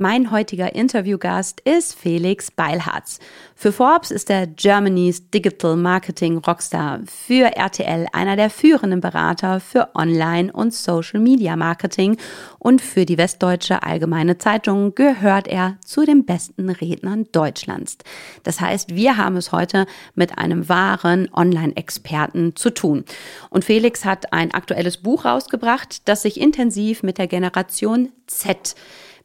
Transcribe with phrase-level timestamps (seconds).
[0.00, 3.18] Mein heutiger Interviewgast ist Felix Beilharz.
[3.56, 9.88] Für Forbes ist er Germany's Digital Marketing Rockstar, für RTL einer der führenden Berater für
[9.96, 12.16] Online- und Social Media Marketing
[12.60, 17.98] und für die Westdeutsche Allgemeine Zeitung gehört er zu den besten Rednern Deutschlands.
[18.44, 23.04] Das heißt, wir haben es heute mit einem wahren Online-Experten zu tun.
[23.50, 28.76] Und Felix hat ein aktuelles Buch rausgebracht, das sich intensiv mit der Generation Z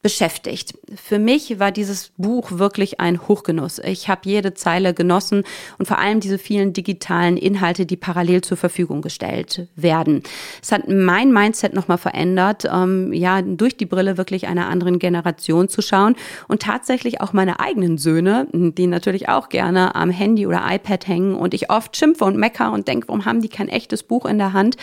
[0.03, 0.73] beschäftigt.
[0.95, 3.79] Für mich war dieses Buch wirklich ein Hochgenuss.
[3.79, 5.43] Ich habe jede Zeile genossen
[5.79, 10.21] und vor allem diese vielen digitalen Inhalte, die parallel zur Verfügung gestellt werden.
[10.61, 15.69] Es hat mein Mindset nochmal verändert, ähm, ja, durch die Brille wirklich einer anderen Generation
[15.69, 16.17] zu schauen
[16.49, 21.33] und tatsächlich auch meine eigenen Söhne, die natürlich auch gerne am Handy oder iPad hängen
[21.33, 24.37] und ich oft schimpfe und mecker und denke, warum haben die kein echtes Buch in
[24.37, 24.75] der Hand,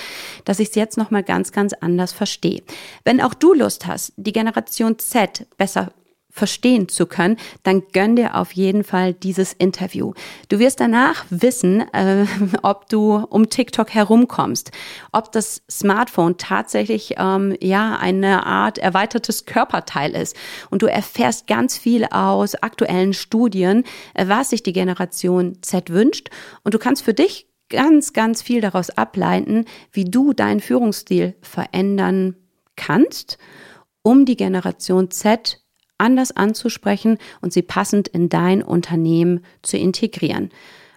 [0.47, 2.63] dass ich es jetzt nochmal ganz, ganz anders verstehe.
[3.05, 5.93] Wenn auch du Lust hast, die Generation Z besser
[6.31, 10.13] verstehen zu können, dann gönn dir auf jeden Fall dieses Interview.
[10.49, 12.25] Du wirst danach wissen, äh,
[12.63, 14.71] ob du um TikTok herumkommst,
[15.13, 20.37] ob das Smartphone tatsächlich ähm, ja eine Art erweitertes Körperteil ist.
[20.71, 23.85] Und du erfährst ganz viel aus aktuellen Studien,
[24.15, 26.31] äh, was sich die Generation Z wünscht.
[26.63, 32.37] Und du kannst für dich ganz, ganz viel daraus ableiten, wie du deinen Führungsstil verändern
[32.77, 33.39] kannst
[34.03, 35.61] um die Generation Z
[35.99, 40.51] anders anzusprechen und sie passend in dein Unternehmen zu integrieren.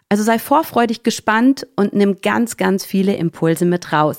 [0.09, 4.17] Also sei vorfreudig gespannt und nimm ganz, ganz viele Impulse mit raus.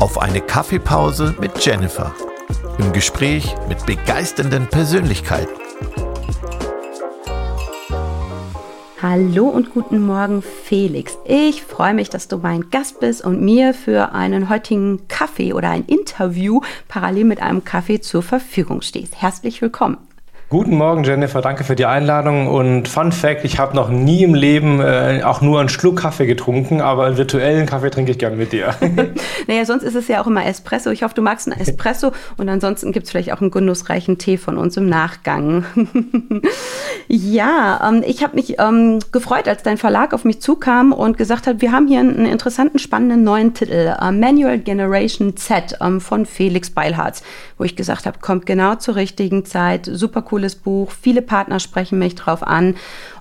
[0.00, 2.14] Auf eine Kaffeepause mit Jennifer.
[2.78, 5.61] Im Gespräch mit begeisternden Persönlichkeiten.
[9.02, 11.18] Hallo und guten Morgen, Felix.
[11.24, 15.70] Ich freue mich, dass du mein Gast bist und mir für einen heutigen Kaffee oder
[15.70, 19.20] ein Interview parallel mit einem Kaffee zur Verfügung stehst.
[19.20, 19.98] Herzlich willkommen.
[20.52, 21.40] Guten Morgen, Jennifer.
[21.40, 22.46] Danke für die Einladung.
[22.46, 26.26] Und Fun Fact: Ich habe noch nie im Leben äh, auch nur einen Schluck Kaffee
[26.26, 28.74] getrunken, aber einen virtuellen Kaffee trinke ich gern mit dir.
[29.48, 30.90] naja, sonst ist es ja auch immer Espresso.
[30.90, 34.36] Ich hoffe, du magst einen Espresso und ansonsten gibt es vielleicht auch einen genussreichen Tee
[34.36, 35.64] von uns im Nachgang.
[37.08, 41.46] ja, ähm, ich habe mich ähm, gefreut, als dein Verlag auf mich zukam und gesagt
[41.46, 46.26] hat, wir haben hier einen interessanten, spannenden neuen Titel: äh, Manual Generation Z ähm, von
[46.26, 47.22] Felix Beilharz,
[47.62, 49.88] wo ich gesagt habe, kommt genau zur richtigen Zeit.
[49.90, 50.90] Super cool cooles Buch.
[50.90, 52.74] Viele Partner sprechen mich drauf an.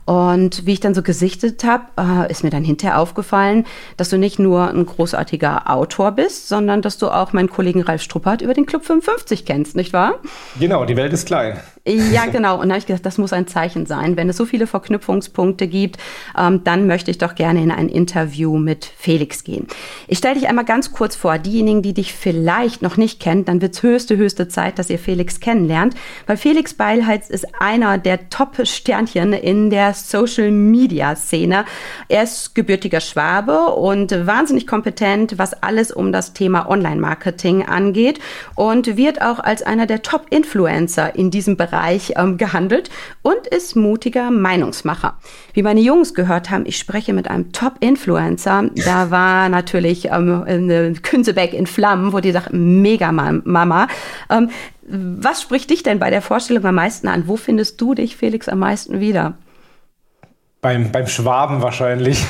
[0.05, 3.65] Und wie ich dann so gesichtet habe, äh, ist mir dann hinterher aufgefallen,
[3.97, 8.01] dass du nicht nur ein großartiger Autor bist, sondern dass du auch meinen Kollegen Ralf
[8.01, 10.15] Struppert über den Club 55 kennst, nicht wahr?
[10.59, 11.59] Genau, die Welt ist klein.
[11.87, 12.59] Ja, genau.
[12.59, 14.17] Und da habe ich gesagt, das muss ein Zeichen sein.
[14.17, 15.97] Wenn es so viele Verknüpfungspunkte gibt,
[16.37, 19.67] ähm, dann möchte ich doch gerne in ein Interview mit Felix gehen.
[20.07, 21.37] Ich stelle dich einmal ganz kurz vor.
[21.37, 24.99] Diejenigen, die dich vielleicht noch nicht kennen, dann wird es höchste, höchste Zeit, dass ihr
[24.99, 25.95] Felix kennenlernt.
[26.27, 31.65] Weil Felix Beilheitz ist einer der Top-Sternchen in der Social-Media-Szene.
[32.07, 38.19] Er ist gebürtiger Schwabe und wahnsinnig kompetent, was alles um das Thema Online-Marketing angeht
[38.55, 42.89] und wird auch als einer der Top-Influencer in diesem Bereich ähm, gehandelt
[43.21, 45.17] und ist mutiger Meinungsmacher.
[45.53, 48.69] Wie meine Jungs gehört haben, ich spreche mit einem Top-Influencer.
[48.85, 53.87] Da war natürlich ähm, eine Künsebeck in Flammen, wo die sagt, mega Mama.
[54.29, 54.49] Ähm,
[54.83, 57.27] was spricht dich denn bei der Vorstellung am meisten an?
[57.27, 59.37] Wo findest du dich, Felix, am meisten wieder?
[60.61, 62.23] Beim, beim Schwaben wahrscheinlich.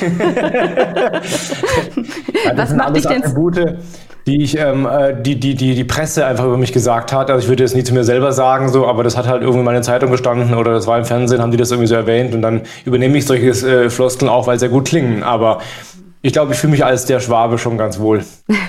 [2.56, 3.22] Was macht dich denn?
[3.22, 3.76] Attribute,
[4.26, 7.30] die ich, ähm, äh, die, die, die, die Presse einfach über mich gesagt hat.
[7.30, 9.58] Also ich würde jetzt nie zu mir selber sagen, so, aber das hat halt irgendwie
[9.58, 12.34] in meiner Zeitung gestanden oder das war im Fernsehen, haben die das irgendwie so erwähnt
[12.34, 15.22] und dann übernehme ich solche äh, Floskeln auch, weil sie sehr gut klingen.
[15.22, 15.58] Aber
[16.24, 18.24] ich glaube, ich fühle mich als der Schwabe schon ganz wohl.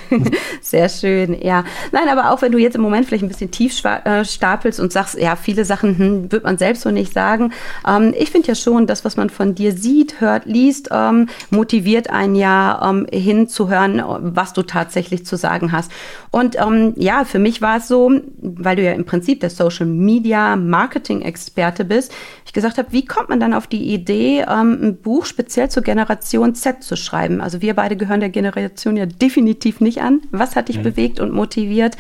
[0.62, 1.64] Sehr schön, ja.
[1.92, 4.92] Nein, aber auch wenn du jetzt im Moment vielleicht ein bisschen tief äh, stapelst und
[4.92, 7.54] sagst, ja, viele Sachen hm, wird man selbst so nicht sagen.
[7.88, 12.10] Ähm, ich finde ja schon, das, was man von dir sieht, hört, liest, ähm, motiviert
[12.10, 14.02] einen ja ähm, hinzuhören,
[14.36, 15.92] was du tatsächlich zu sagen hast.
[16.32, 18.12] Und ähm, ja, für mich war es so,
[18.42, 22.12] weil du ja im Prinzip der Social Media Marketing Experte bist,
[22.54, 25.82] ich gesagt habe, wie kommt man dann auf die Idee, ähm, ein Buch speziell zur
[25.82, 27.42] Generation Z zu schreiben?
[27.44, 30.22] Also wir beide gehören der Generation ja definitiv nicht an.
[30.32, 30.84] Was hat dich mhm.
[30.84, 31.96] bewegt und motiviert,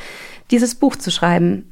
[0.52, 1.70] dieses Buch zu schreiben?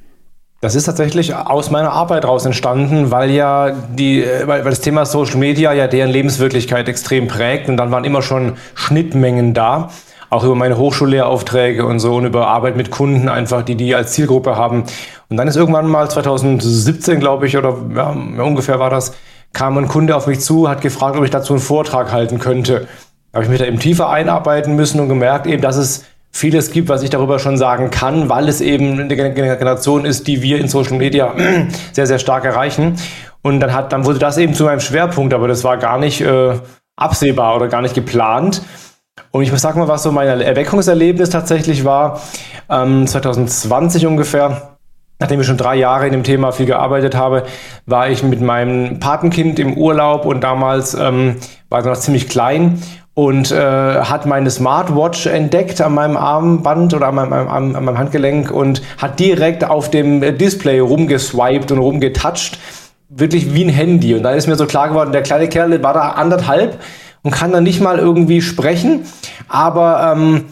[0.61, 5.07] Das ist tatsächlich aus meiner Arbeit raus entstanden, weil ja die, äh, weil, das Thema
[5.07, 9.89] Social Media ja deren Lebenswirklichkeit extrem prägt und dann waren immer schon Schnittmengen da,
[10.29, 14.11] auch über meine Hochschullehrauffträge und so und über Arbeit mit Kunden einfach, die die als
[14.11, 14.83] Zielgruppe haben.
[15.29, 18.11] Und dann ist irgendwann mal 2017, glaube ich, oder ja,
[18.43, 19.13] ungefähr war das,
[19.53, 22.87] kam ein Kunde auf mich zu, hat gefragt, ob ich dazu einen Vortrag halten könnte.
[23.33, 26.89] Habe ich mich da eben tiefer einarbeiten müssen und gemerkt eben, dass es vieles gibt,
[26.89, 30.67] was ich darüber schon sagen kann, weil es eben eine Generation ist, die wir in
[30.67, 31.33] Social Media
[31.93, 32.97] sehr, sehr stark erreichen.
[33.41, 36.21] Und dann hat, dann wurde das eben zu meinem Schwerpunkt, aber das war gar nicht
[36.21, 36.53] äh,
[36.95, 38.61] absehbar oder gar nicht geplant.
[39.31, 42.21] Und ich sag mal, was so mein Erweckungserlebnis tatsächlich war,
[42.69, 44.77] ähm, 2020 ungefähr,
[45.19, 47.43] nachdem ich schon drei Jahre in dem Thema viel gearbeitet habe,
[47.85, 51.37] war ich mit meinem Patenkind im Urlaub und damals ähm,
[51.69, 52.81] war er noch ziemlich klein
[53.13, 57.97] und äh, hat meine Smartwatch entdeckt an meinem Armband oder an meinem, an, an meinem
[57.97, 62.57] Handgelenk und hat direkt auf dem Display rumgeswiped und rumgetoucht.
[63.09, 64.15] Wirklich wie ein Handy.
[64.15, 66.79] Und dann ist mir so klar geworden, der kleine Kerl war da anderthalb
[67.23, 69.05] und kann dann nicht mal irgendwie sprechen,
[69.47, 70.45] aber ähm,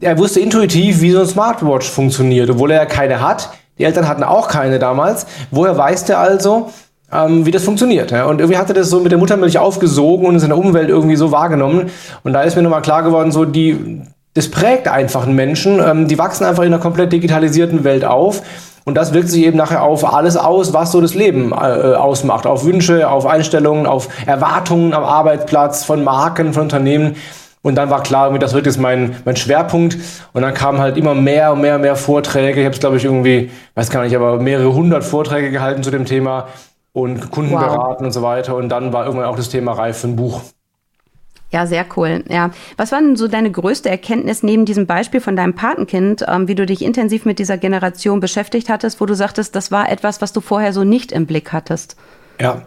[0.00, 3.50] er wusste intuitiv, wie so ein Smartwatch funktioniert, obwohl er ja keine hat.
[3.78, 5.26] Die Eltern hatten auch keine damals.
[5.50, 6.70] Woher weiß der also,
[7.12, 8.10] ähm, wie das funktioniert.
[8.10, 8.26] Ja?
[8.26, 11.16] Und irgendwie hatte das so mit der Muttermilch aufgesogen und es in der Umwelt irgendwie
[11.16, 11.90] so wahrgenommen.
[12.24, 14.02] Und da ist mir nochmal klar geworden, so die,
[14.34, 15.80] das prägt einfach einen Menschen.
[15.80, 18.42] Ähm, die wachsen einfach in einer komplett digitalisierten Welt auf.
[18.84, 22.46] Und das wirkt sich eben nachher auf alles aus, was so das Leben äh, ausmacht.
[22.46, 27.16] Auf Wünsche, auf Einstellungen, auf Erwartungen am Arbeitsplatz, von Marken, von Unternehmen.
[27.62, 29.96] Und dann war klar, das wird jetzt mein, mein Schwerpunkt.
[30.32, 32.60] Und dann kamen halt immer mehr und mehr und mehr Vorträge.
[32.60, 35.90] Ich habe es, glaube ich, irgendwie, weiß gar nicht, aber mehrere hundert Vorträge gehalten zu
[35.90, 36.46] dem Thema
[36.96, 37.60] und Kunden wow.
[37.60, 38.56] beraten und so weiter.
[38.56, 40.40] Und dann war irgendwann auch das Thema reif für ein Buch.
[41.50, 42.24] Ja, sehr cool.
[42.30, 42.52] Ja.
[42.78, 46.54] Was war denn so deine größte Erkenntnis neben diesem Beispiel von deinem Patenkind, ähm, wie
[46.54, 50.32] du dich intensiv mit dieser Generation beschäftigt hattest, wo du sagtest, das war etwas, was
[50.32, 51.96] du vorher so nicht im Blick hattest?
[52.40, 52.62] Ja,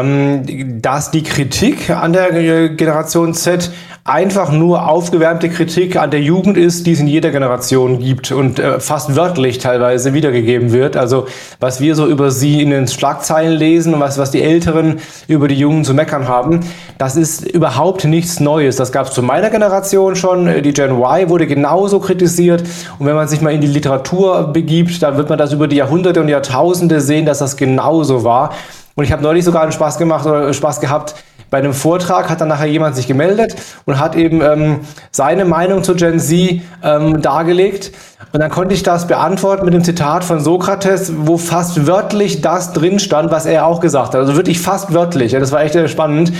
[0.00, 3.70] ähm, dass die Kritik an der Generation Z
[4.04, 8.58] einfach nur aufgewärmte Kritik an der Jugend ist, die es in jeder Generation gibt und
[8.58, 10.96] äh, fast wörtlich teilweise wiedergegeben wird.
[10.96, 11.26] Also
[11.60, 14.98] was wir so über sie in den Schlagzeilen lesen und was, was die Älteren
[15.28, 16.60] über die Jungen zu meckern haben,
[16.98, 18.74] das ist überhaupt nichts Neues.
[18.74, 20.62] Das gab es zu meiner Generation schon.
[20.62, 22.64] Die Gen Y wurde genauso kritisiert.
[22.98, 25.76] Und wenn man sich mal in die Literatur begibt, dann wird man das über die
[25.76, 28.50] Jahrhunderte und Jahrtausende sehen, dass das genauso war.
[28.94, 31.14] Und ich habe neulich sogar einen Spaß gemacht oder Spaß gehabt.
[31.50, 34.80] Bei einem Vortrag hat dann nachher jemand sich gemeldet und hat eben ähm,
[35.10, 37.92] seine Meinung zu Gen Z ähm, dargelegt.
[38.32, 42.72] Und dann konnte ich das beantworten mit dem Zitat von Sokrates, wo fast wörtlich das
[42.72, 44.20] drin stand, was er auch gesagt hat.
[44.20, 45.32] Also wirklich fast wörtlich.
[45.32, 46.32] Ja, das war echt äh, spannend.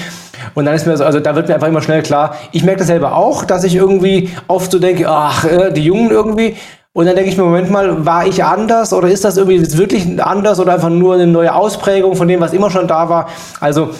[0.55, 2.79] Und dann ist mir so, also da wird mir einfach immer schnell klar, ich merke
[2.79, 6.57] das selber auch, dass ich irgendwie oft so denke, ach, äh, die Jungen irgendwie.
[6.95, 10.23] Und dann denke ich mir, Moment mal, war ich anders oder ist das irgendwie wirklich
[10.23, 13.31] anders oder einfach nur eine neue Ausprägung von dem, was immer schon da war?
[13.61, 13.91] Also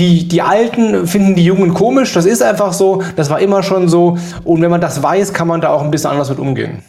[0.00, 3.88] die, die Alten finden die Jungen komisch, das ist einfach so, das war immer schon
[3.88, 4.18] so.
[4.42, 6.82] Und wenn man das weiß, kann man da auch ein bisschen anders mit umgehen.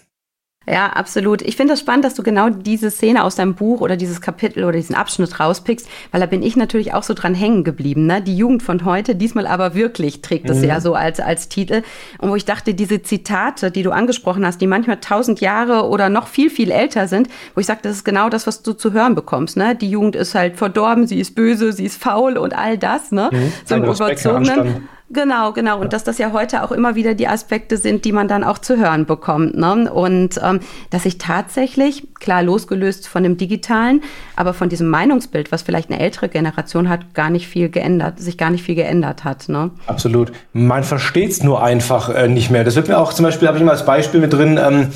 [0.70, 1.42] Ja, absolut.
[1.42, 4.22] Ich finde es das spannend, dass du genau diese Szene aus deinem Buch oder dieses
[4.22, 8.06] Kapitel oder diesen Abschnitt rauspickst, weil da bin ich natürlich auch so dran hängen geblieben.
[8.06, 8.22] Ne?
[8.22, 10.66] Die Jugend von heute, diesmal aber wirklich trägt es mhm.
[10.66, 11.82] ja so als, als Titel.
[12.20, 16.10] Und wo ich dachte, diese Zitate, die du angesprochen hast, die manchmal tausend Jahre oder
[16.10, 18.94] noch viel, viel älter sind, wo ich sage, das ist genau das, was du zu
[18.94, 19.58] hören bekommst.
[19.58, 19.76] Ne?
[19.76, 23.12] Die Jugend ist halt verdorben, sie ist böse, sie ist faul und all das.
[23.12, 23.30] Ne?
[23.32, 23.54] Mhm.
[23.66, 24.88] So im überzogenen.
[25.14, 25.80] Genau, genau.
[25.80, 28.58] Und dass das ja heute auch immer wieder die Aspekte sind, die man dann auch
[28.58, 29.56] zu hören bekommt.
[29.58, 29.92] Ne?
[29.92, 34.02] Und ähm, dass sich tatsächlich, klar losgelöst von dem Digitalen,
[34.36, 38.38] aber von diesem Meinungsbild, was vielleicht eine ältere Generation hat, gar nicht viel geändert, sich
[38.38, 39.50] gar nicht viel geändert hat.
[39.50, 39.72] Ne?
[39.88, 40.32] Absolut.
[40.54, 42.64] Man versteht es nur einfach äh, nicht mehr.
[42.64, 44.88] Das wird mir auch zum Beispiel, habe ich mal als Beispiel mit drin, ähm,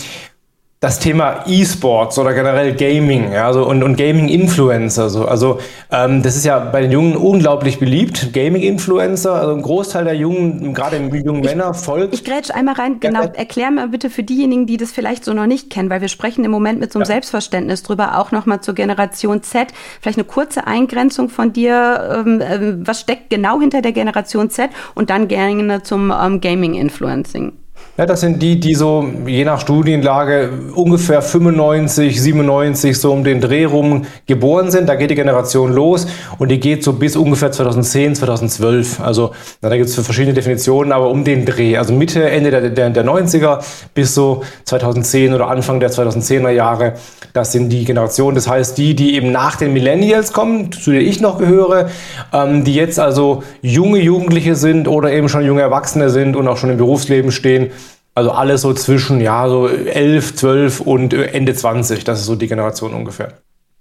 [0.85, 5.09] das Thema E-Sports oder generell Gaming ja, also und, und Gaming-Influencer.
[5.09, 5.25] So.
[5.25, 5.57] Also
[5.91, 8.33] ähm, das ist ja bei den Jungen unglaublich beliebt.
[8.33, 12.13] Gaming-Influencer, also ein Großteil der Jungen, gerade jungen Männer, folgt.
[12.13, 15.47] Ich grätsch einmal rein, genau, erklär mir bitte für diejenigen, die das vielleicht so noch
[15.47, 17.13] nicht kennen, weil wir sprechen im Moment mit so einem ja.
[17.13, 19.69] Selbstverständnis drüber, auch nochmal zur Generation Z.
[20.01, 24.69] Vielleicht eine kurze Eingrenzung von dir, ähm, ähm, was steckt genau hinter der Generation Z
[24.93, 27.53] und dann gerne zum ähm, Gaming-Influencing.
[27.97, 33.39] Ja, das sind die, die so je nach Studienlage ungefähr 95, 97 so um den
[33.39, 34.89] Dreh rum geboren sind.
[34.89, 36.05] Da geht die Generation los
[36.37, 38.99] und die geht so bis ungefähr 2010, 2012.
[38.99, 41.77] Also na, da gibt es verschiedene Definitionen, aber um den Dreh.
[41.77, 46.95] Also Mitte, Ende der, der, der 90er bis so 2010 oder Anfang der 2010er Jahre.
[47.31, 48.35] Das sind die Generationen.
[48.35, 51.87] Das heißt, die, die eben nach den Millennials kommen, zu der ich noch gehöre,
[52.33, 56.57] ähm, die jetzt also junge Jugendliche sind oder eben schon junge Erwachsene sind und auch
[56.57, 57.71] schon im Berufsleben stehen
[58.15, 62.03] also alles so zwischen, ja, so 11, 12 und Ende 20.
[62.05, 63.33] Das ist so die Generation ungefähr.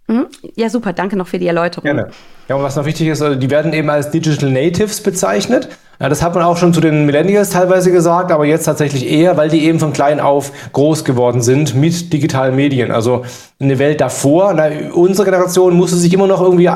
[0.09, 0.27] Mhm.
[0.57, 0.93] Ja, super.
[0.93, 1.85] Danke noch für die Erläuterung.
[1.85, 2.09] Gerne.
[2.49, 5.69] Ja, und was noch wichtig ist, also die werden eben als Digital Natives bezeichnet.
[5.99, 9.37] Ja, das hat man auch schon zu den Millennials teilweise gesagt, aber jetzt tatsächlich eher,
[9.37, 12.91] weil die eben von klein auf groß geworden sind mit digitalen Medien.
[12.91, 13.25] Also
[13.61, 16.69] eine Welt davor, na, unsere Generation musste sich immer noch irgendwie,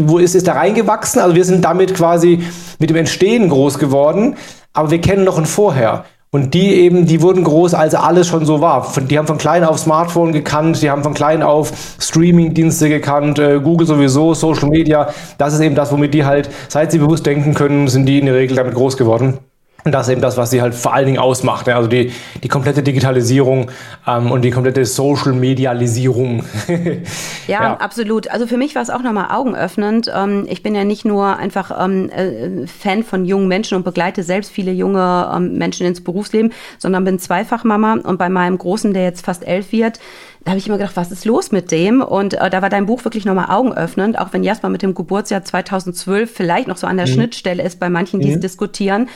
[0.00, 1.22] wo ist, ist da reingewachsen?
[1.22, 2.42] Also wir sind damit quasi
[2.80, 4.36] mit dem Entstehen groß geworden,
[4.74, 6.04] aber wir kennen noch ein Vorher.
[6.34, 8.92] Und die eben, die wurden groß, als alles schon so war.
[9.08, 13.60] Die haben von klein auf Smartphone gekannt, die haben von klein auf Streaming-Dienste gekannt, äh,
[13.60, 15.10] Google sowieso, Social Media.
[15.38, 18.26] Das ist eben das, womit die halt, seit sie bewusst denken können, sind die in
[18.26, 19.38] der Regel damit groß geworden.
[19.84, 21.68] Und das ist eben das, was sie halt vor allen Dingen ausmacht.
[21.68, 22.10] Also die,
[22.42, 23.70] die komplette Digitalisierung
[24.06, 26.42] ähm, und die komplette Social-Medialisierung.
[27.46, 28.28] ja, ja, absolut.
[28.28, 30.10] Also für mich war es auch nochmal augenöffnend.
[30.14, 34.22] Ähm, ich bin ja nicht nur einfach ähm, äh, Fan von jungen Menschen und begleite
[34.22, 39.02] selbst viele junge ähm, Menschen ins Berufsleben, sondern bin Zweifachmama und bei meinem Großen, der
[39.02, 40.00] jetzt fast elf wird,
[40.44, 42.02] da habe ich immer gedacht, was ist los mit dem?
[42.02, 45.42] Und äh, da war dein Buch wirklich nochmal augenöffnend, auch wenn Jasper mit dem Geburtsjahr
[45.42, 47.12] 2012 vielleicht noch so an der mhm.
[47.12, 48.34] Schnittstelle ist bei manchen, die mhm.
[48.34, 49.08] es diskutieren.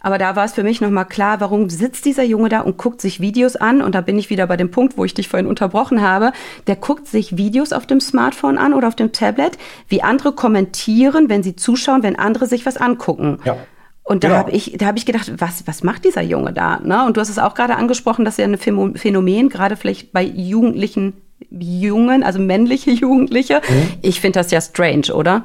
[0.00, 3.00] Aber da war es für mich nochmal klar, warum sitzt dieser Junge da und guckt
[3.00, 3.82] sich Videos an?
[3.82, 6.30] Und da bin ich wieder bei dem Punkt, wo ich dich vorhin unterbrochen habe.
[6.68, 11.28] Der guckt sich Videos auf dem Smartphone an oder auf dem Tablet, wie andere kommentieren,
[11.28, 13.40] wenn sie zuschauen, wenn andere sich was angucken.
[13.44, 13.56] Ja.
[14.08, 14.38] Und da genau.
[14.38, 16.78] habe ich, da hab ich gedacht, was, was macht dieser Junge da?
[16.78, 17.04] Ne?
[17.06, 21.14] Und du hast es auch gerade angesprochen, dass ja ein Phänomen, gerade vielleicht bei Jugendlichen,
[21.50, 23.60] Jungen, also männliche Jugendliche.
[23.68, 23.88] Mhm.
[24.02, 25.42] Ich finde das ja strange, oder?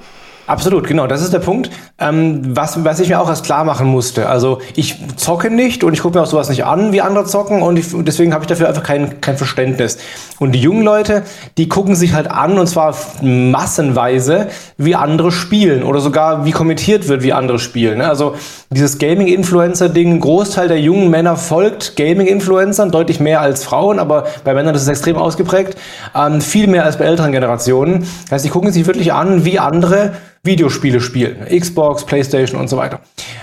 [0.48, 1.08] Absolut, genau.
[1.08, 1.70] Das ist der Punkt,
[2.00, 4.28] ähm, was, was ich mir auch erst klar machen musste.
[4.28, 7.62] Also ich zocke nicht und ich gucke mir auch sowas nicht an, wie andere zocken
[7.62, 9.98] und ich, deswegen habe ich dafür einfach kein, kein Verständnis.
[10.40, 11.24] Und die jungen Leute,
[11.58, 17.08] die gucken sich halt an und zwar massenweise, wie andere spielen oder sogar wie kommentiert
[17.08, 18.00] wird, wie andere spielen.
[18.00, 18.10] Ne?
[18.10, 18.36] Also
[18.72, 24.76] dieses Gaming-Influencer-Ding, Großteil der jungen Männer folgt Gaming-Influencern, deutlich mehr als Frauen, aber bei Männern
[24.76, 25.78] ist es extrem ausgeprägt,
[26.16, 28.08] ähm, viel mehr als bei älteren Generationen.
[28.24, 31.46] Das heißt, die gucken sich wirklich an, wie andere Videospiele spielen.
[31.48, 33.02] Xbox, Playstation und so weiter.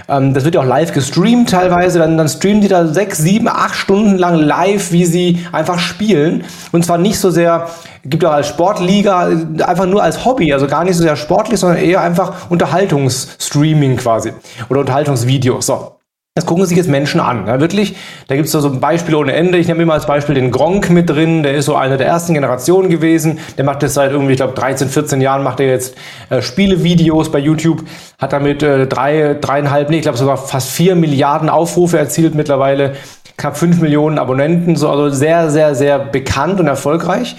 [0.09, 2.01] Ähm, das wird ja auch live gestreamt teilweise.
[2.01, 6.45] Dann, dann streamen die da sechs, sieben, acht Stunden lang live, wie sie einfach spielen.
[6.73, 7.69] Und zwar nicht so sehr,
[8.05, 9.29] gibt auch als Sportliga,
[9.65, 10.53] einfach nur als Hobby.
[10.53, 14.33] Also gar nicht so sehr sportlich, sondern eher einfach Unterhaltungsstreaming quasi.
[14.69, 15.67] Oder Unterhaltungsvideos.
[15.67, 15.98] So.
[16.39, 17.49] Das gucken sich jetzt Menschen an.
[17.49, 17.97] Ja, wirklich,
[18.29, 19.59] da gibt es so ein Beispiel ohne Ende.
[19.59, 21.43] Ich nehme immer als Beispiel den Gronk mit drin.
[21.43, 23.41] Der ist so einer der ersten Generationen gewesen.
[23.57, 25.97] Der macht das seit irgendwie, ich glaube, 13, 14 Jahren macht er jetzt
[26.31, 27.83] äh, Spielevideos bei YouTube.
[28.21, 32.93] Hat damit äh, drei, dreieinhalb, nee, ich glaube sogar fast vier Milliarden Aufrufe erzielt mittlerweile.
[33.37, 34.77] Knapp fünf Millionen Abonnenten.
[34.77, 37.35] So, also sehr, sehr, sehr bekannt und erfolgreich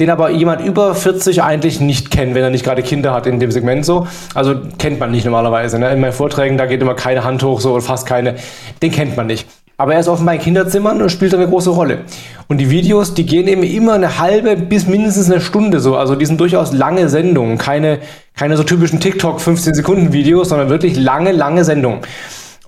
[0.00, 3.40] den aber jemand über 40 eigentlich nicht kennt, wenn er nicht gerade Kinder hat in
[3.40, 4.06] dem Segment so.
[4.34, 5.78] Also kennt man nicht normalerweise.
[5.78, 5.92] Ne?
[5.92, 8.36] In meinen Vorträgen, da geht immer keine Hand hoch, so oder fast keine.
[8.82, 9.46] Den kennt man nicht.
[9.76, 12.02] Aber er ist offenbar in Kinderzimmern und spielt eine große Rolle.
[12.48, 15.96] Und die Videos, die gehen eben immer eine halbe bis mindestens eine Stunde so.
[15.96, 17.58] Also die sind durchaus lange Sendungen.
[17.58, 17.98] Keine,
[18.36, 22.00] keine so typischen TikTok 15 Sekunden Videos, sondern wirklich lange, lange Sendungen.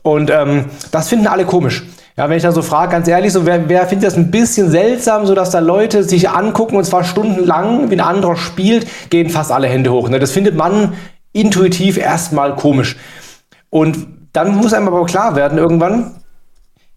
[0.03, 1.85] Und ähm, das finden alle komisch.
[2.17, 4.71] Ja, wenn ich da so frage, ganz ehrlich, so wer, wer findet das ein bisschen
[4.71, 9.31] seltsam, so dass da Leute sich angucken und zwar stundenlang, wie ein anderer spielt, gehen
[9.31, 10.09] fast alle Hände hoch.
[10.09, 10.21] Ne?
[10.21, 10.95] Das findet man
[11.33, 12.97] intuitiv erstmal komisch.
[13.69, 16.21] Und dann muss einem aber klar werden irgendwann,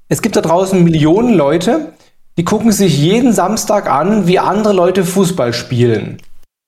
[0.07, 1.93] es gibt da draußen Millionen Leute,
[2.37, 6.19] die gucken sich jeden Samstag an, wie andere Leute Fußball spielen.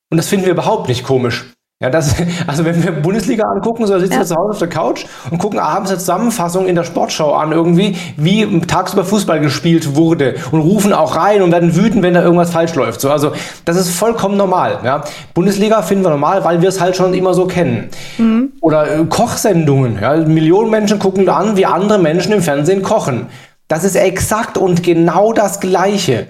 [0.10, 1.49] Und das finden wir überhaupt nicht komisch.
[1.82, 2.14] Ja, das,
[2.48, 4.20] also wenn wir Bundesliga angucken, so sitzen ja.
[4.20, 7.54] wir zu Hause auf der Couch und gucken abends eine Zusammenfassung in der Sportschau an,
[7.54, 12.22] irgendwie, wie tagsüber Fußball gespielt wurde und rufen auch rein und werden wütend, wenn da
[12.22, 13.00] irgendwas falsch läuft.
[13.00, 13.32] So, also
[13.64, 14.80] das ist vollkommen normal.
[14.84, 15.06] Ja.
[15.34, 17.88] Bundesliga finden wir normal, weil wir es halt schon immer so kennen.
[18.18, 18.52] Mhm.
[18.60, 20.00] Oder äh, Kochsendungen.
[20.02, 20.18] Ja.
[20.18, 23.28] Millionen Menschen gucken an, wie andere Menschen im Fernsehen kochen.
[23.70, 26.28] Das ist exakt und genau das Gleiche.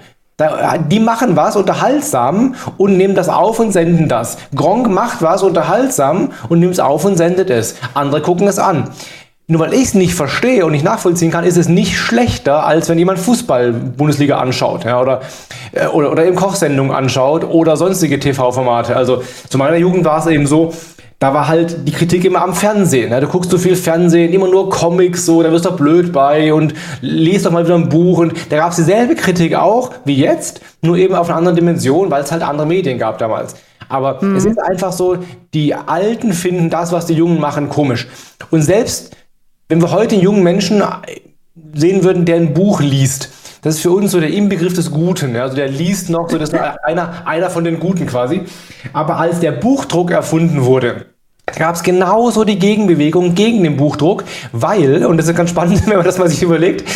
[0.89, 4.37] Die machen was unterhaltsam und nehmen das auf und senden das.
[4.55, 7.75] Gronk macht was unterhaltsam und nimmt es auf und sendet es.
[7.93, 8.89] Andere gucken es an.
[9.51, 12.87] Nur weil ich es nicht verstehe und nicht nachvollziehen kann, ist es nicht schlechter, als
[12.87, 15.21] wenn jemand Fußball-Bundesliga anschaut ja, oder,
[15.71, 18.95] äh, oder, oder eben Kochsendungen anschaut oder sonstige TV-Formate.
[18.95, 20.71] Also zu meiner Jugend war es eben so,
[21.19, 23.09] da war halt die Kritik immer am Fernsehen.
[23.09, 23.19] Ne?
[23.19, 26.73] Du guckst so viel Fernsehen, immer nur Comics, so, da wirst du blöd bei und
[27.01, 28.19] liest doch mal wieder ein Buch.
[28.19, 32.09] Und da gab es dieselbe Kritik auch wie jetzt, nur eben auf einer anderen Dimension,
[32.09, 33.55] weil es halt andere Medien gab damals.
[33.89, 34.37] Aber mhm.
[34.37, 35.17] es ist einfach so,
[35.53, 38.07] die Alten finden das, was die Jungen machen, komisch.
[38.49, 39.15] Und selbst
[39.67, 40.81] wenn wir heute einen jungen Menschen
[41.73, 43.29] sehen würden, der ein Buch liest,
[43.61, 45.35] das ist für uns so der Inbegriff des Guten.
[45.35, 48.41] Also der liest noch so, das einer, einer von den Guten quasi.
[48.93, 51.05] Aber als der Buchdruck erfunden wurde,
[51.57, 55.97] gab es genauso die Gegenbewegung gegen den Buchdruck, weil, und das ist ganz spannend, wenn
[55.97, 56.87] man das mal sich überlegt,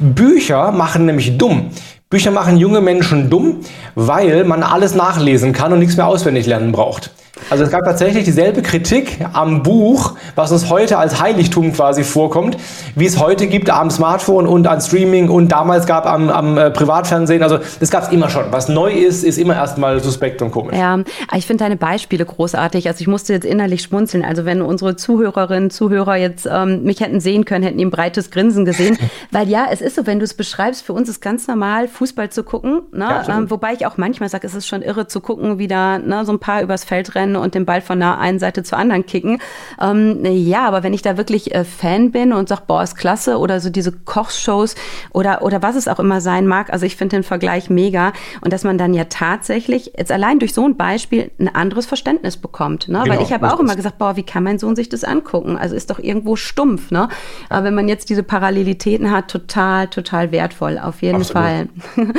[0.00, 1.70] Bücher machen nämlich dumm.
[2.10, 3.60] Bücher machen junge Menschen dumm,
[3.94, 7.10] weil man alles nachlesen kann und nichts mehr auswendig lernen braucht.
[7.50, 12.56] Also es gab tatsächlich dieselbe Kritik am Buch, was uns heute als Heiligtum quasi vorkommt,
[12.94, 16.70] wie es heute gibt am Smartphone und an Streaming und damals gab am, am äh,
[16.70, 17.42] Privatfernsehen.
[17.42, 18.44] Also das gab es immer schon.
[18.50, 20.76] Was neu ist, ist immer erstmal suspekt und komisch.
[20.76, 20.98] Ja,
[21.34, 22.86] ich finde deine Beispiele großartig.
[22.88, 24.24] Also ich musste jetzt innerlich schmunzeln.
[24.24, 28.30] Also wenn unsere Zuhörerinnen, Zuhörer jetzt ähm, mich hätten sehen können, hätten die ein breites
[28.30, 28.98] Grinsen gesehen.
[29.30, 32.30] Weil ja, es ist so, wenn du es beschreibst, für uns ist ganz normal, Fußball
[32.30, 32.82] zu gucken.
[32.92, 33.04] Ne?
[33.04, 35.98] Ja, ähm, wobei ich auch manchmal sage, es ist schon irre zu gucken, wie da
[35.98, 38.78] ne, so ein paar übers Feld rennen und den Ball von der einen Seite zur
[38.78, 39.40] anderen kicken.
[39.80, 43.38] Ähm, ja, aber wenn ich da wirklich äh, Fan bin und sage, boah, ist klasse,
[43.38, 44.74] oder so diese Kochshows
[45.12, 48.12] oder, oder was es auch immer sein mag, also ich finde den Vergleich mega.
[48.40, 52.36] Und dass man dann ja tatsächlich jetzt allein durch so ein Beispiel ein anderes Verständnis
[52.36, 52.88] bekommt.
[52.88, 53.00] Ne?
[53.02, 55.56] Genau, Weil ich habe auch immer gesagt, boah, wie kann mein Sohn sich das angucken?
[55.56, 56.90] Also ist doch irgendwo stumpf.
[56.90, 57.08] Ne?
[57.48, 61.42] Aber wenn man jetzt diese Parallelitäten hat, total, total wertvoll, auf jeden Absolut.
[61.42, 61.68] Fall.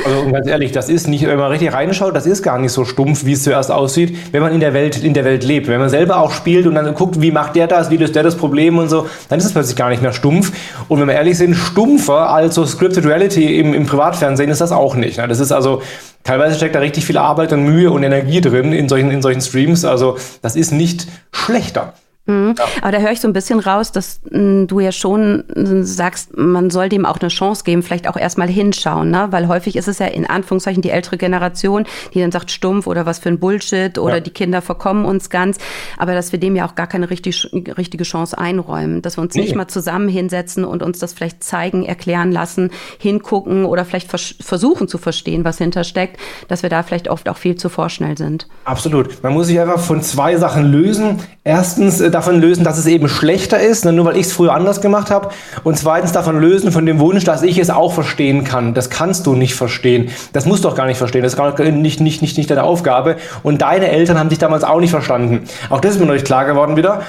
[0.04, 2.84] Also ganz ehrlich, das ist nicht, wenn man richtig reinschaut, das ist gar nicht so
[2.84, 5.68] stumpf, wie es zuerst aussieht, wenn man in der Welt, in der Welt lebt.
[5.68, 8.22] Wenn man selber auch spielt und dann guckt, wie macht der das, wie löst der
[8.22, 10.52] das Problem und so, dann ist es plötzlich gar nicht mehr stumpf.
[10.88, 14.72] Und wenn wir ehrlich sind, stumpfer als so Scripted Reality im, im Privatfernsehen ist das
[14.72, 15.18] auch nicht.
[15.18, 15.28] Ne?
[15.28, 15.82] Das ist also,
[16.24, 19.40] teilweise steckt da richtig viel Arbeit und Mühe und Energie drin in solchen, in solchen
[19.40, 19.84] Streams.
[19.84, 21.94] Also das ist nicht schlechter.
[22.26, 22.54] Mhm.
[22.58, 22.64] Ja.
[22.82, 25.84] Aber da höre ich so ein bisschen raus, dass mh, hm, du ja schon hm,
[25.84, 29.28] sagst, man soll dem auch eine Chance geben, vielleicht auch erstmal hinschauen, ne?
[29.30, 33.06] Weil häufig ist es ja in Anführungszeichen die ältere Generation, die dann sagt, stumpf oder
[33.06, 34.20] was für ein Bullshit oder ja.
[34.20, 35.58] die Kinder verkommen uns ganz.
[35.96, 39.34] Aber dass wir dem ja auch gar keine richtig, richtige Chance einräumen, dass wir uns
[39.34, 39.42] nee.
[39.42, 44.34] nicht mal zusammen hinsetzen und uns das vielleicht zeigen, erklären lassen, hingucken oder vielleicht vers
[44.40, 48.46] versuchen zu verstehen, was hintersteckt, dass wir da vielleicht oft auch viel zu vorschnell sind.
[48.64, 49.22] Absolut.
[49.22, 51.18] Man muss sich einfach von zwei Sachen lösen.
[51.42, 54.52] Erstens, äh, davon lösen, dass es eben schlechter ist, ne, nur weil ich es früher
[54.52, 55.30] anders gemacht habe.
[55.64, 58.74] Und zweitens davon lösen von dem Wunsch, dass ich es auch verstehen kann.
[58.74, 60.10] Das kannst du nicht verstehen.
[60.32, 61.22] Das musst du auch gar nicht verstehen.
[61.22, 63.16] Das ist nicht, nicht, nicht, nicht deine Aufgabe.
[63.42, 65.48] Und deine Eltern haben dich damals auch nicht verstanden.
[65.68, 67.02] Auch das ist mir neulich klar geworden wieder.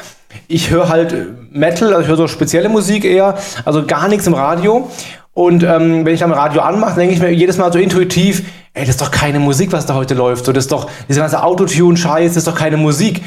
[0.48, 1.16] Ich höre halt
[1.52, 4.90] Metal, also ich höre so spezielle Musik eher, also gar nichts im Radio.
[5.34, 8.44] Und ähm, wenn ich dann Radio anmache, denke ich mir jedes Mal so intuitiv,
[8.74, 10.46] ey, das ist doch keine Musik, was da heute läuft.
[10.46, 13.22] So, das ist doch, diese ganze Autotune-Scheiß, das ist doch keine Musik.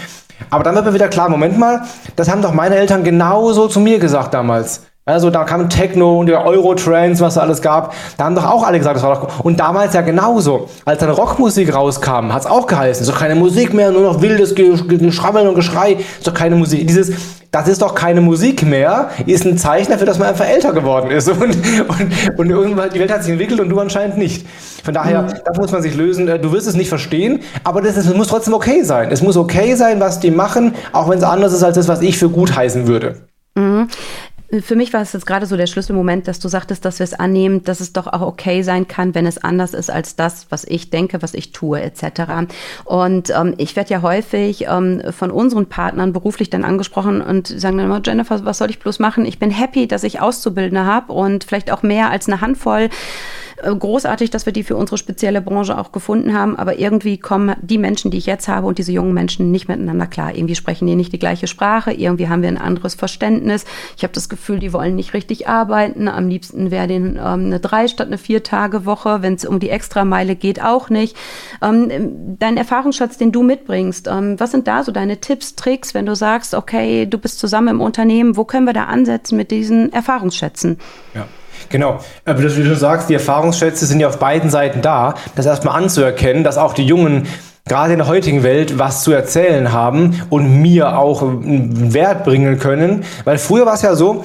[0.51, 1.83] Aber dann wird mir wieder klar, Moment mal,
[2.17, 4.83] das haben doch meine Eltern genauso zu mir gesagt damals.
[5.07, 7.95] Also da kam Techno und der Eurotrance, was da alles gab.
[8.17, 9.41] Da haben doch auch alle gesagt, das war doch.
[9.45, 10.71] Und damals ja genauso.
[10.87, 14.55] Als dann Rockmusik rauskam, hat es auch geheißen, doch keine Musik mehr, nur noch wildes
[14.55, 16.87] Geschrabbeln und Geschrei, doch keine Musik.
[16.87, 17.13] Dieses,
[17.55, 21.11] das ist doch keine Musik mehr, ist ein Zeichen dafür, dass man einfach älter geworden
[21.13, 21.29] ist.
[21.45, 21.57] Und,
[21.89, 24.47] und, und irgendwann, die Welt hat sich entwickelt und du anscheinend nicht.
[24.83, 25.33] Von daher, mhm.
[25.45, 26.27] da muss man sich lösen.
[26.27, 29.11] Du wirst es nicht verstehen, aber das, ist, das muss trotzdem okay sein.
[29.11, 32.03] Es muss okay sein, was die machen, auch wenn es anders ist als das, was
[32.03, 33.17] ich für gut heißen würde.
[33.57, 33.89] Mhm.
[34.63, 37.15] Für mich war es jetzt gerade so der Schlüsselmoment, dass du sagtest, dass wir es
[37.15, 40.65] annehmen, dass es doch auch okay sein kann, wenn es anders ist als das, was
[40.65, 42.53] ich denke, was ich tue, etc.
[42.85, 47.79] Und ähm, ich werde ja häufig ähm, von unseren Partnern beruflich dann angesprochen und sagen
[47.79, 49.25] dann immer, Jennifer, was soll ich bloß machen?
[49.25, 52.91] Ich bin happy, dass ich Auszubildende habe und vielleicht auch mehr als eine Handvoll
[53.63, 57.79] großartig, dass wir die für unsere spezielle Branche auch gefunden haben, aber irgendwie kommen die
[57.79, 60.35] Menschen, die ich jetzt habe und diese jungen Menschen nicht miteinander klar.
[60.35, 63.65] Irgendwie sprechen die nicht die gleiche Sprache, irgendwie haben wir ein anderes Verständnis.
[63.97, 66.09] Ich habe das Gefühl, die wollen nicht richtig arbeiten.
[66.09, 69.61] Am liebsten wäre denen ähm, eine drei statt eine vier Tage Woche, wenn es um
[69.61, 71.17] die Extrameile geht, auch nicht.
[71.63, 76.07] Ähm, dein Erfahrungsschatz, den du mitbringst, ähm, was sind da so deine Tipps, Tricks, wenn
[76.07, 79.93] du sagst, okay, du bist zusammen im Unternehmen, wo können wir da ansetzen mit diesen
[79.93, 80.79] Erfahrungsschätzen?
[81.15, 81.27] Ja.
[81.69, 81.99] Genau.
[82.25, 86.45] Aber wie du sagst, die Erfahrungsschätze sind ja auf beiden Seiten da, das erstmal anzuerkennen,
[86.45, 87.27] dass auch die Jungen
[87.67, 92.59] gerade in der heutigen Welt was zu erzählen haben und mir auch einen Wert bringen
[92.59, 93.05] können.
[93.25, 94.25] Weil früher war es ja so,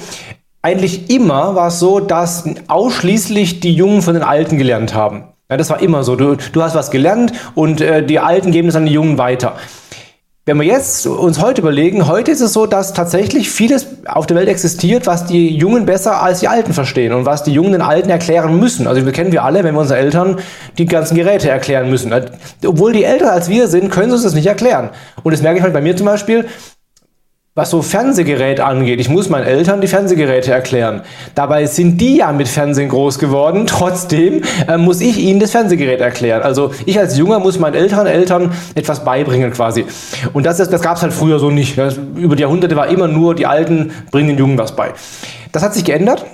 [0.62, 5.24] eigentlich immer war es so, dass ausschließlich die Jungen von den Alten gelernt haben.
[5.50, 6.16] Ja, das war immer so.
[6.16, 9.56] Du, du hast was gelernt und äh, die Alten geben es an die Jungen weiter.
[10.50, 14.36] Wenn wir jetzt uns heute überlegen, heute ist es so, dass tatsächlich vieles auf der
[14.36, 17.84] Welt existiert, was die Jungen besser als die Alten verstehen und was die Jungen den
[17.84, 18.88] Alten erklären müssen.
[18.88, 20.40] Also wir kennen wir alle, wenn wir unseren Eltern
[20.80, 22.12] die ganzen Geräte erklären müssen.
[22.66, 24.90] Obwohl die älter als wir sind, können sie uns das nicht erklären.
[25.22, 26.48] Und das merke ich halt bei mir zum Beispiel
[27.56, 29.02] was so Fernsehgeräte angeht.
[29.02, 31.02] Ich muss meinen Eltern die Fernsehgeräte erklären.
[31.36, 33.66] Dabei sind die ja mit Fernsehen groß geworden.
[33.68, 36.42] Trotzdem äh, muss ich ihnen das Fernsehgerät erklären.
[36.44, 39.86] Also ich als Junger muss meinen Eltern, Eltern etwas beibringen quasi.
[40.32, 41.78] Und das, das gab es halt früher so nicht.
[41.78, 44.94] Das, über die Jahrhunderte war immer nur, die Alten bringen den Jungen was bei.
[45.52, 46.26] Das hat sich geändert.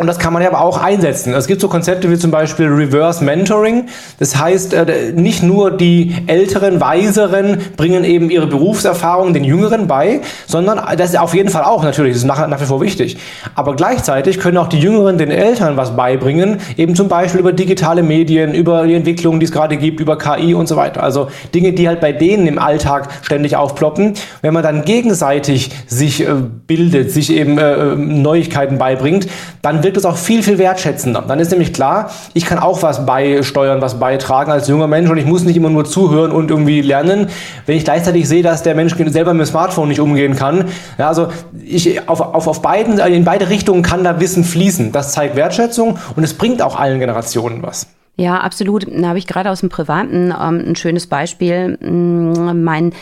[0.00, 1.34] Und das kann man ja aber auch einsetzen.
[1.34, 3.84] Es gibt so Konzepte wie zum Beispiel Reverse Mentoring.
[4.18, 10.22] Das heißt, äh, nicht nur die älteren, weiseren bringen eben ihre Berufserfahrung den Jüngeren bei,
[10.46, 13.18] sondern das ist auf jeden Fall auch natürlich, das ist nach, nach wie vor wichtig.
[13.54, 18.02] Aber gleichzeitig können auch die Jüngeren den Eltern was beibringen, eben zum Beispiel über digitale
[18.02, 21.02] Medien, über die Entwicklungen, die es gerade gibt, über KI und so weiter.
[21.02, 24.14] Also Dinge, die halt bei denen im Alltag ständig aufploppen.
[24.40, 26.32] Wenn man dann gegenseitig sich äh,
[26.66, 29.28] bildet, sich eben äh, Neuigkeiten beibringt,
[29.60, 31.24] dann wird wirkt es auch viel, viel wertschätzender.
[31.26, 35.18] Dann ist nämlich klar, ich kann auch was beisteuern, was beitragen als junger Mensch und
[35.18, 37.26] ich muss nicht immer nur zuhören und irgendwie lernen.
[37.66, 41.08] Wenn ich gleichzeitig sehe, dass der Mensch selber mit dem Smartphone nicht umgehen kann, ja,
[41.08, 41.28] also
[41.64, 44.92] ich auf, auf, auf beiden, in beide Richtungen kann da Wissen fließen.
[44.92, 47.88] Das zeigt Wertschätzung und es bringt auch allen Generationen was.
[48.16, 48.86] Ja, absolut.
[48.86, 51.78] Da habe ich gerade aus dem Privaten ähm, ein schönes Beispiel.
[51.80, 52.92] Mm, mein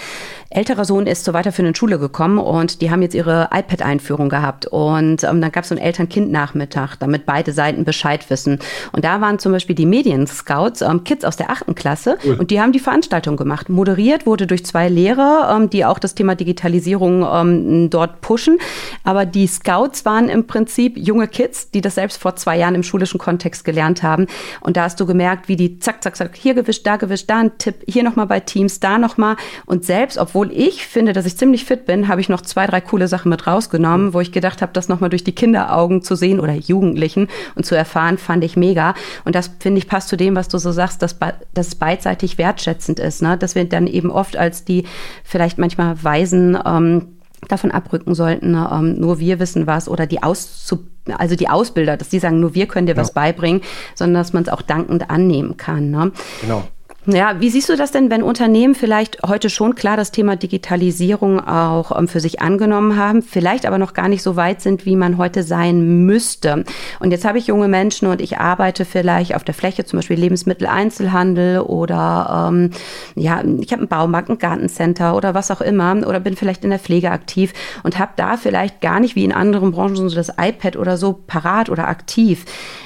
[0.51, 4.67] älterer Sohn ist zur weiterführenden Schule gekommen und die haben jetzt ihre iPad-Einführung gehabt.
[4.67, 8.59] Und ähm, dann gab es so einen Eltern-Kind-Nachmittag, damit beide Seiten Bescheid wissen.
[8.93, 12.37] Und da waren zum Beispiel die Medien-Scouts, ähm, Kids aus der achten Klasse, cool.
[12.39, 13.69] und die haben die Veranstaltung gemacht.
[13.69, 18.59] Moderiert wurde durch zwei Lehrer, ähm, die auch das Thema Digitalisierung ähm, dort pushen.
[19.05, 22.83] Aber die Scouts waren im Prinzip junge Kids, die das selbst vor zwei Jahren im
[22.83, 24.27] schulischen Kontext gelernt haben.
[24.61, 27.39] Und da hast du gemerkt, wie die zack, zack, zack, hier gewischt, da gewischt, da
[27.41, 29.37] ein Tipp, hier nochmal bei Teams, da nochmal.
[29.67, 32.69] Und selbst, obwohl obwohl ich finde, dass ich ziemlich fit bin, habe ich noch zwei,
[32.69, 36.15] drei coole Sachen mit rausgenommen, wo ich gedacht habe, das nochmal durch die Kinderaugen zu
[36.15, 38.95] sehen oder Jugendlichen und zu erfahren, fand ich mega.
[39.25, 42.39] Und das, finde ich, passt zu dem, was du so sagst, dass, dass es beidseitig
[42.39, 43.37] wertschätzend ist, ne?
[43.37, 44.85] dass wir dann eben oft als die
[45.25, 50.83] vielleicht manchmal Weisen ähm, davon abrücken sollten, ähm, nur wir wissen was oder die Auszub
[51.17, 53.01] also die Ausbilder, dass die sagen, nur wir können dir ja.
[53.01, 53.63] was beibringen,
[53.95, 55.91] sondern dass man es auch dankend annehmen kann.
[55.91, 56.13] Ne?
[56.43, 56.69] Genau.
[57.11, 61.41] Ja, wie siehst du das denn, wenn Unternehmen vielleicht heute schon klar das Thema Digitalisierung
[61.41, 64.95] auch ähm, für sich angenommen haben, vielleicht aber noch gar nicht so weit sind, wie
[64.95, 66.65] man heute sein müsste?
[67.01, 70.19] Und jetzt habe ich junge Menschen und ich arbeite vielleicht auf der Fläche, zum Beispiel
[70.19, 72.73] Lebensmitteleinzelhandel oder ähm,
[73.15, 76.71] ja, ich habe einen Baumarkt, ein Gartencenter oder was auch immer oder bin vielleicht in
[76.71, 80.35] der Pflege aktiv und habe da vielleicht gar nicht wie in anderen Branchen so das
[80.39, 82.45] iPad oder so parat oder aktiv.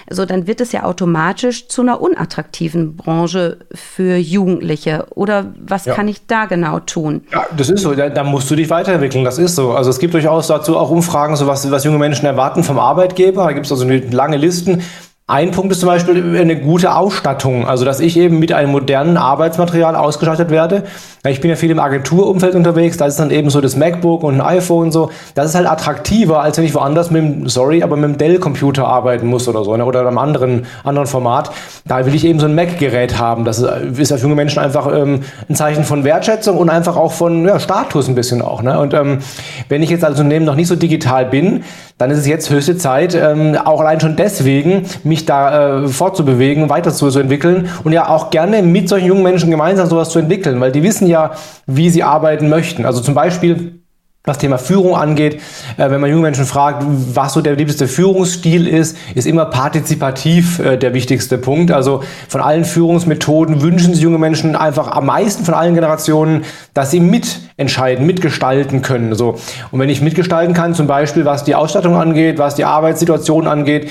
[0.08, 5.06] So, dann wird es ja automatisch zu einer unattraktiven Branche für für Jugendliche?
[5.14, 5.94] Oder was ja.
[5.94, 7.22] kann ich da genau tun?
[7.32, 7.94] Ja, das ist so.
[7.94, 9.24] Da, da, musst du dich weiterentwickeln.
[9.24, 9.72] Das ist so.
[9.72, 13.44] Also es gibt durchaus dazu auch Umfragen, so was, was junge Menschen erwarten vom Arbeitgeber.
[13.44, 14.82] Da gibt es also lange Listen.
[15.28, 19.16] Ein Punkt ist zum Beispiel eine gute Ausstattung, also dass ich eben mit einem modernen
[19.16, 20.82] Arbeitsmaterial ausgestattet werde.
[21.24, 24.40] Ich bin ja viel im Agenturumfeld unterwegs, da ist dann eben so das MacBook und
[24.40, 25.10] ein iPhone und so.
[25.36, 28.84] Das ist halt attraktiver, als wenn ich woanders mit dem, sorry, aber mit dem Dell-Computer
[28.88, 29.84] arbeiten muss oder so, ne?
[29.84, 31.52] oder einem anderen, anderen Format.
[31.86, 33.44] Da will ich eben so ein Mac-Gerät haben.
[33.44, 37.46] Das ist für junge Menschen einfach ähm, ein Zeichen von Wertschätzung und einfach auch von
[37.46, 38.60] ja, Status ein bisschen auch.
[38.60, 38.76] Ne?
[38.76, 39.20] Und ähm,
[39.68, 41.62] wenn ich jetzt als Unternehmen noch nicht so digital bin,
[42.02, 46.68] dann ist es jetzt höchste Zeit, ähm, auch allein schon deswegen, mich da äh, fortzubewegen,
[46.68, 50.82] weiterzuentwickeln und ja auch gerne mit solchen jungen Menschen gemeinsam sowas zu entwickeln, weil die
[50.82, 51.30] wissen ja,
[51.66, 52.84] wie sie arbeiten möchten.
[52.84, 53.81] Also zum Beispiel
[54.24, 55.40] was Thema Führung angeht,
[55.76, 60.60] äh, wenn man junge Menschen fragt, was so der liebste Führungsstil ist, ist immer partizipativ
[60.60, 61.72] äh, der wichtigste Punkt.
[61.72, 66.92] Also von allen Führungsmethoden wünschen sich junge Menschen einfach am meisten von allen Generationen, dass
[66.92, 69.16] sie mitentscheiden, mitgestalten können.
[69.16, 69.38] So.
[69.72, 73.90] Und wenn ich mitgestalten kann, zum Beispiel was die Ausstattung angeht, was die Arbeitssituation angeht,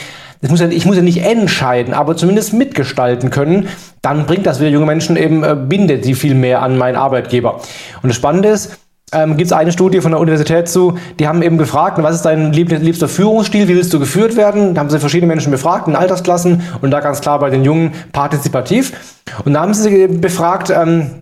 [0.49, 3.67] muss ja, ich muss ja nicht entscheiden, aber zumindest mitgestalten können,
[4.01, 7.61] dann bringt das wieder junge Menschen eben, äh, bindet sie viel mehr an meinen Arbeitgeber.
[8.01, 8.77] Und das Spannende ist,
[9.13, 12.25] ähm, gibt es eine Studie von der Universität zu, die haben eben gefragt, was ist
[12.25, 14.73] dein liebster Führungsstil, wie willst du geführt werden?
[14.73, 17.91] Da haben sie verschiedene Menschen befragt in Altersklassen und da ganz klar bei den Jungen
[18.13, 18.93] partizipativ.
[19.43, 21.21] Und da haben sie befragt, ähm,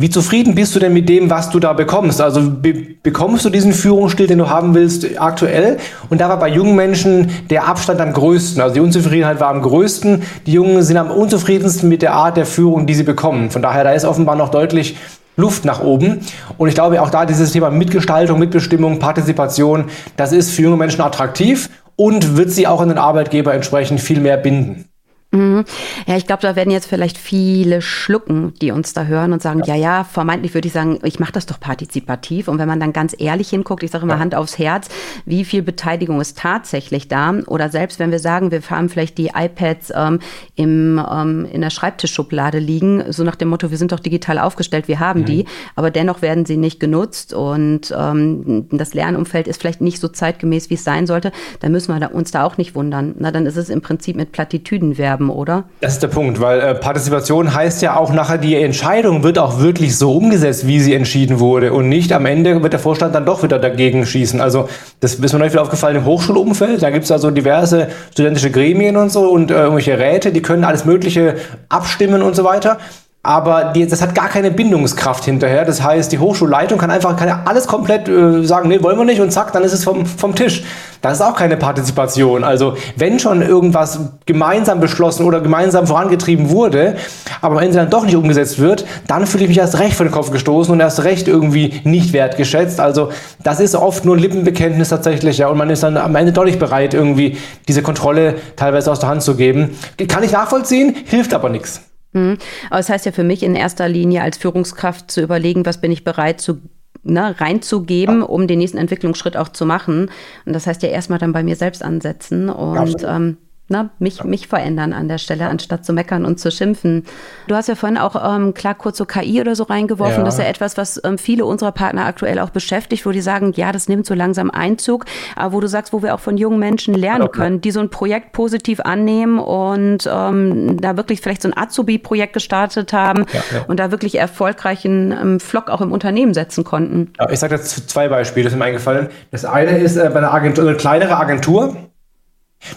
[0.00, 2.22] wie zufrieden bist du denn mit dem, was du da bekommst?
[2.22, 5.76] Also be bekommst du diesen Führungsstil, den du haben willst, aktuell?
[6.08, 8.62] Und da war bei jungen Menschen der Abstand am größten.
[8.62, 10.22] Also die Unzufriedenheit war am größten.
[10.46, 13.50] Die Jungen sind am unzufriedensten mit der Art der Führung, die sie bekommen.
[13.50, 14.96] Von daher, da ist offenbar noch deutlich
[15.36, 16.20] Luft nach oben.
[16.58, 21.00] Und ich glaube auch da dieses Thema Mitgestaltung, Mitbestimmung, Partizipation, das ist für junge Menschen
[21.00, 24.89] attraktiv und wird sie auch an den Arbeitgeber entsprechend viel mehr binden.
[25.32, 25.64] Mhm.
[26.06, 29.62] Ja, ich glaube, da werden jetzt vielleicht viele schlucken, die uns da hören und sagen,
[29.64, 32.48] ja, ja, ja vermeintlich würde ich sagen, ich mache das doch partizipativ.
[32.48, 34.20] Und wenn man dann ganz ehrlich hinguckt, ich sage immer ja.
[34.20, 34.88] Hand aufs Herz,
[35.26, 37.32] wie viel Beteiligung ist tatsächlich da?
[37.46, 40.18] Oder selbst wenn wir sagen, wir haben vielleicht die iPads ähm,
[40.56, 44.88] im, ähm, in der Schreibtischschublade liegen, so nach dem Motto, wir sind doch digital aufgestellt,
[44.88, 45.26] wir haben mhm.
[45.26, 45.44] die,
[45.76, 50.70] aber dennoch werden sie nicht genutzt und ähm, das Lernumfeld ist vielleicht nicht so zeitgemäß,
[50.70, 53.14] wie es sein sollte, dann müssen wir uns da auch nicht wundern.
[53.18, 55.64] Na, dann ist es im Prinzip mit Plattitüdenwerbung haben, oder?
[55.80, 59.60] Das ist der Punkt, weil äh, Partizipation heißt ja auch nachher, die Entscheidung wird auch
[59.60, 63.26] wirklich so umgesetzt, wie sie entschieden wurde und nicht am Ende wird der Vorstand dann
[63.26, 64.40] doch wieder dagegen schießen.
[64.40, 64.68] Also
[65.00, 68.96] das ist mir neulich wieder aufgefallen im Hochschulumfeld, da gibt es also diverse studentische Gremien
[68.96, 71.36] und so und äh, irgendwelche Räte, die können alles Mögliche
[71.68, 72.78] abstimmen und so weiter
[73.22, 75.66] aber die, das hat gar keine Bindungskraft hinterher.
[75.66, 79.04] Das heißt, die Hochschulleitung kann einfach kann ja alles komplett äh, sagen, nee, wollen wir
[79.04, 80.64] nicht und zack, dann ist es vom, vom Tisch.
[81.02, 82.44] Das ist auch keine Partizipation.
[82.44, 86.96] Also wenn schon irgendwas gemeinsam beschlossen oder gemeinsam vorangetrieben wurde,
[87.42, 90.06] aber am Ende dann doch nicht umgesetzt wird, dann fühle ich mich erst recht vor
[90.06, 92.80] den Kopf gestoßen und erst recht irgendwie nicht wertgeschätzt.
[92.80, 93.10] Also
[93.42, 96.44] das ist oft nur ein Lippenbekenntnis tatsächlich, ja, und man ist dann am Ende doch
[96.44, 97.36] nicht bereit, irgendwie
[97.68, 99.76] diese Kontrolle teilweise aus der Hand zu geben.
[100.08, 101.82] Kann ich nachvollziehen, hilft aber nichts.
[102.12, 102.38] Mhm.
[102.70, 105.80] Aber es das heißt ja für mich in erster Linie als Führungskraft zu überlegen, was
[105.80, 106.60] bin ich bereit zu
[107.02, 110.10] ne, reinzugeben, um den nächsten Entwicklungsschritt auch zu machen.
[110.44, 113.36] Und das heißt ja erstmal dann bei mir selbst ansetzen und ähm,
[113.70, 117.04] ne, mich, mich verändern an der Stelle, anstatt zu meckern und zu schimpfen.
[117.46, 120.18] Du hast ja vorhin auch ähm, klar kurz so KI oder so reingeworfen.
[120.18, 120.24] Ja.
[120.24, 123.52] Das ist ja etwas, was ähm, viele unserer Partner aktuell auch beschäftigt, wo die sagen,
[123.56, 125.04] ja, das nimmt so langsam Einzug,
[125.36, 127.90] aber wo du sagst, wo wir auch von jungen Menschen lernen können, die so ein
[127.90, 133.64] Projekt positiv annehmen und ähm, da wirklich vielleicht so ein Azubi-Projekt gestartet haben ja, ja.
[133.68, 137.12] und da wirklich erfolgreichen ähm, Flock auch im Unternehmen setzen konnten.
[137.18, 139.08] Ja, ich sage jetzt zwei Beispiele, das sind mir eingefallen.
[139.30, 141.76] Das eine ist äh, bei einer Agentur, eine kleinere Agentur,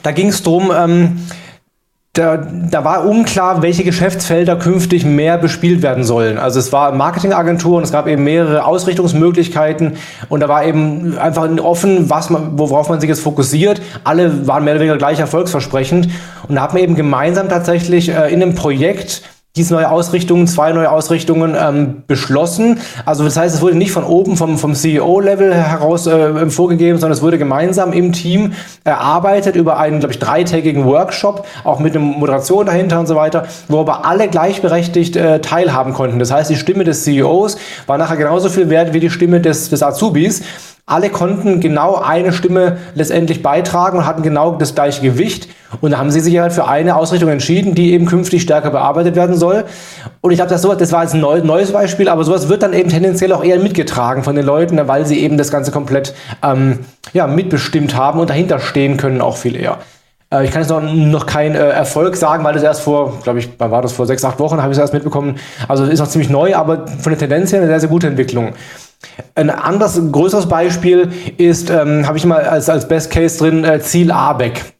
[0.02, 1.19] da ging es darum, ähm,
[2.15, 6.38] da, da war unklar, welche Geschäftsfelder künftig mehr bespielt werden sollen.
[6.38, 9.98] Also es war Marketingagentur und es gab eben mehrere Ausrichtungsmöglichkeiten
[10.30, 13.82] und da war eben einfach offen, was man, worauf man sich jetzt fokussiert.
[14.04, 16.08] Alle waren mehr oder weniger gleich erfolgsversprechend
[16.48, 19.24] und da hat man eben gemeinsam tatsächlich äh, in einem Projekt
[19.56, 22.80] diese neue Ausrichtung, zwei neue Ausrichtungen ähm, beschlossen.
[23.06, 27.16] Also das heißt, es wurde nicht von oben vom, vom CEO-Level heraus äh, vorgegeben, sondern
[27.16, 32.04] es wurde gemeinsam im Team erarbeitet über einen, glaube ich, dreitägigen Workshop, auch mit einer
[32.04, 36.18] Moderation dahinter und so weiter, wo aber alle gleichberechtigt äh, teilhaben konnten.
[36.18, 39.70] Das heißt, die Stimme des CEOs war nachher genauso viel wert wie die Stimme des,
[39.70, 40.42] des Azubis.
[40.86, 45.48] Alle konnten genau eine Stimme letztendlich beitragen und hatten genau das gleiche Gewicht.
[45.80, 49.15] Und da haben sie sich halt für eine Ausrichtung entschieden, die eben künftig stärker bearbeitet
[49.15, 49.63] werden soll.
[50.19, 52.89] Und ich glaube, das, das war jetzt ein neues Beispiel, aber sowas wird dann eben
[52.89, 56.80] tendenziell auch eher mitgetragen von den Leuten, weil sie eben das Ganze komplett ähm,
[57.13, 59.78] ja, mitbestimmt haben und dahinter stehen können auch viel eher.
[60.34, 63.39] Äh, ich kann jetzt noch, noch keinen äh, Erfolg sagen, weil das erst vor, glaube
[63.39, 65.38] ich, war das vor sechs, acht Wochen, habe ich es erst mitbekommen.
[65.67, 68.54] Also ist noch ziemlich neu, aber von der Tendenz her eine sehr, sehr gute Entwicklung.
[69.36, 73.80] Ein anderes, größeres Beispiel ist, ähm, habe ich mal als, als Best Case drin, äh,
[73.80, 74.74] Ziel Abeck.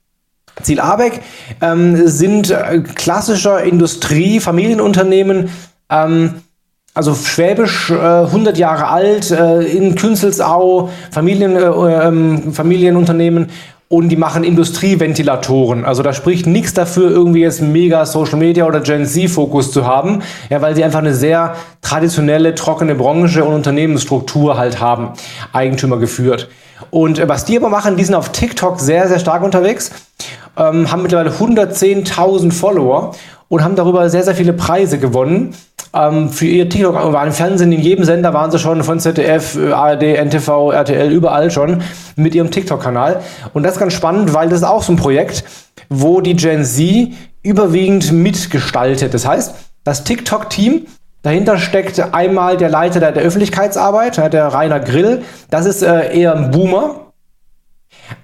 [0.62, 1.21] Ziel Abeck
[1.62, 5.49] ähm, sind äh, klassischer Industrie, Familienunternehmen,
[5.89, 6.36] ähm,
[6.93, 13.49] also Schwäbisch, äh, 100 Jahre alt, äh, in Künzelsau, Familien, äh, ähm, Familienunternehmen
[13.93, 15.86] und die machen Industrieventilatoren.
[15.86, 20.23] Also da spricht nichts dafür, irgendwie jetzt mega Social Media oder Gen Z-Fokus zu haben,
[20.49, 21.53] ja, weil sie einfach eine sehr
[21.84, 25.10] traditionelle, trockene Branche und Unternehmensstruktur halt haben,
[25.51, 26.49] Eigentümer geführt.
[26.89, 29.91] Und äh, was die aber machen, die sind auf TikTok sehr, sehr stark unterwegs,
[30.58, 33.12] ähm, haben mittlerweile 110.000 Follower
[33.47, 35.53] und haben darüber sehr, sehr viele Preise gewonnen.
[35.93, 39.55] Ähm, für ihr TikTok waren im Fernsehen, in jedem Sender waren sie schon von ZDF,
[39.55, 41.81] äh, ARD, NTV, RTL, überall schon
[42.15, 43.21] mit ihrem TikTok-Kanal.
[43.53, 45.43] Und das ist ganz spannend, weil das ist auch so ein Projekt,
[45.89, 49.13] wo die Gen Z überwiegend mitgestaltet.
[49.13, 50.87] Das heißt, das TikTok-Team
[51.23, 55.23] Dahinter steckt einmal der Leiter der, der Öffentlichkeitsarbeit, der Rainer Grill.
[55.49, 57.13] Das ist äh, eher ein Boomer.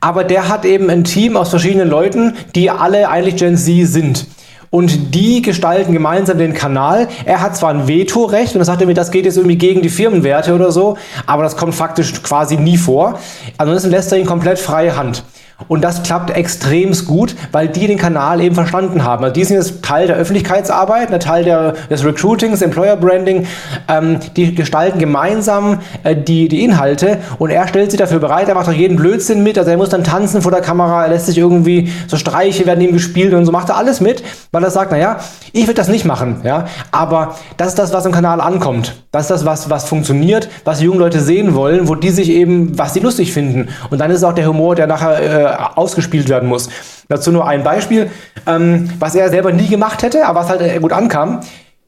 [0.02, 4.28] Aber der hat eben ein Team aus verschiedenen Leuten, die alle eigentlich Gen Z sind
[4.70, 7.08] und die gestalten gemeinsam den Kanal.
[7.26, 9.90] Er hat zwar ein Vetorecht und er sagt mir, das geht jetzt irgendwie gegen die
[9.90, 13.20] Firmenwerte oder so, aber das kommt faktisch quasi nie vor.
[13.58, 15.24] Ansonsten lässt er ihn komplett freie Hand.
[15.68, 19.24] Und das klappt extrem gut, weil die den Kanal eben verstanden haben.
[19.24, 23.46] Also die sind jetzt Teil der Öffentlichkeitsarbeit, ein Teil der, des Recruitings, Employer Branding.
[23.88, 28.56] Ähm, die gestalten gemeinsam äh, die, die Inhalte und er stellt sich dafür bereit, er
[28.56, 29.58] macht auch jeden Blödsinn mit.
[29.58, 32.82] Also er muss dann tanzen vor der Kamera, er lässt sich irgendwie, so Streiche werden
[32.82, 35.18] ihm gespielt und so macht er alles mit, weil er sagt, naja,
[35.52, 38.96] ich will das nicht machen, ja, aber das ist das, was im Kanal ankommt.
[39.12, 42.30] Das ist das, was, was funktioniert, was die jungen Leute sehen wollen, wo die sich
[42.30, 43.70] eben, was sie lustig finden.
[43.90, 46.70] Und dann ist auch der Humor, der nachher äh, ausgespielt werden muss.
[47.08, 48.12] Dazu nur ein Beispiel,
[48.46, 51.42] ähm, was er selber nie gemacht hätte, aber was halt äh, gut ankam.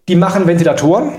[0.07, 1.13] Die machen Ventilatoren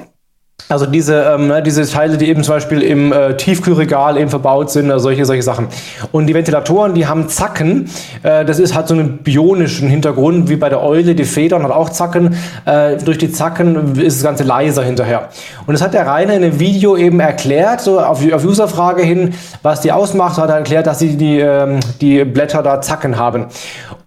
[0.69, 4.71] Also diese, ähm, ne, diese Teile, die eben zum Beispiel im äh, Tiefkühlregal eben verbaut
[4.71, 5.69] sind, also solche, solche Sachen.
[6.13, 7.91] Und die Ventilatoren, die haben Zacken.
[8.23, 11.15] Äh, das ist hat so einen bionischen Hintergrund, wie bei der Eule.
[11.15, 12.37] Die Federn hat auch Zacken.
[12.65, 15.29] Äh, durch die Zacken ist das Ganze leiser hinterher.
[15.67, 19.35] Und das hat der Rainer in einem Video eben erklärt, so auf, auf Userfrage hin,
[19.63, 23.47] was die ausmacht, hat er erklärt, dass sie die, ähm, die Blätter da Zacken haben.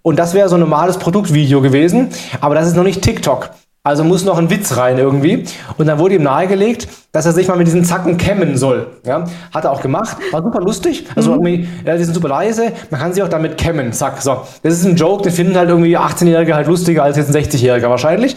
[0.02, 3.50] Und das wäre so ein normales Produktvideo gewesen, aber das ist noch nicht TikTok.
[3.86, 5.46] Also muss noch ein Witz rein irgendwie.
[5.78, 8.88] Und dann wurde ihm nahegelegt, dass er sich mal mit diesen Zacken kämmen soll.
[9.06, 10.18] Ja, hat er auch gemacht.
[10.32, 11.06] War super lustig.
[11.16, 11.46] Also mhm.
[11.46, 12.72] irgendwie, ja, die sind super leise.
[12.90, 13.94] Man kann sie auch damit kämmen.
[13.94, 14.42] Zack, so.
[14.64, 17.88] Das ist ein Joke, den finden halt irgendwie 18-Jährige halt lustiger als jetzt ein 60-Jähriger
[17.88, 18.36] wahrscheinlich.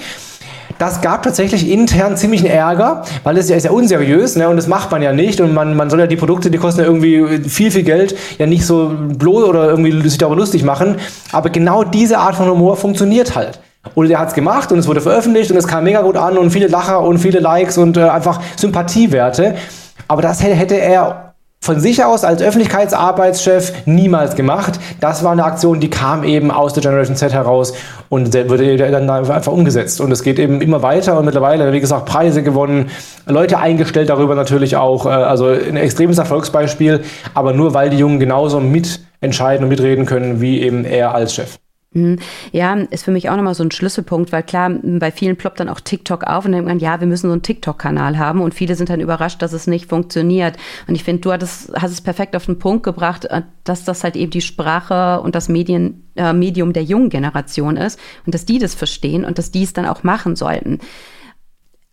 [0.78, 4.66] Das gab tatsächlich intern ziemlichen Ärger, weil es ja ist ja unseriös, ne, und das
[4.68, 7.48] macht man ja nicht und man, man soll ja die Produkte, die kosten ja irgendwie
[7.48, 10.96] viel, viel Geld, ja nicht so bloß oder irgendwie sich darüber lustig machen.
[11.32, 13.58] Aber genau diese Art von Humor funktioniert halt.
[13.94, 16.36] Und er hat es gemacht und es wurde veröffentlicht und es kam mega gut an
[16.36, 19.54] und viele Lacher und viele Likes und äh, einfach Sympathiewerte.
[20.08, 21.28] Aber das hätte er
[21.60, 24.78] von sich aus als Öffentlichkeitsarbeitschef niemals gemacht.
[25.00, 27.74] Das war eine Aktion, die kam eben aus der Generation Z heraus
[28.08, 30.00] und wurde dann einfach umgesetzt.
[30.00, 32.90] Und es geht eben immer weiter und mittlerweile, wie gesagt, Preise gewonnen,
[33.26, 35.04] Leute eingestellt darüber natürlich auch.
[35.06, 37.02] Äh, also ein extremes Erfolgsbeispiel,
[37.34, 41.58] aber nur weil die Jungen genauso mitentscheiden und mitreden können wie eben er als Chef.
[41.92, 42.18] Mhm.
[42.52, 45.70] Ja, ist für mich auch nochmal so ein Schlüsselpunkt, weil klar, bei vielen ploppt dann
[45.70, 48.74] auch TikTok auf und denkt man, ja, wir müssen so einen TikTok-Kanal haben und viele
[48.74, 50.58] sind dann überrascht, dass es nicht funktioniert.
[50.86, 54.04] Und ich finde, du hattest, hast es perfekt auf den Punkt gebracht, äh, dass das
[54.04, 58.44] halt eben die Sprache und das Medien, äh, Medium der jungen Generation ist und dass
[58.44, 60.80] die das verstehen und dass die es dann auch machen sollten.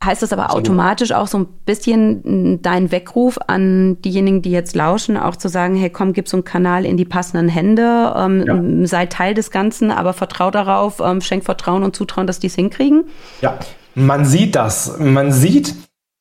[0.06, 5.18] Heißt das aber automatisch auch so ein bisschen dein Weckruf an diejenigen, die jetzt lauschen,
[5.18, 8.88] auch zu sagen, hey, komm, gib so einen Kanal in die passenden Hände, ähm, ja.
[8.88, 12.56] sei Teil des Ganzen, aber vertrau darauf, ähm, schenk Vertrauen und Zutrauen, dass die es
[12.56, 13.06] hinkriegen?
[13.41, 13.58] Ja,
[13.96, 15.00] man sieht das.
[15.00, 15.74] Man sieht,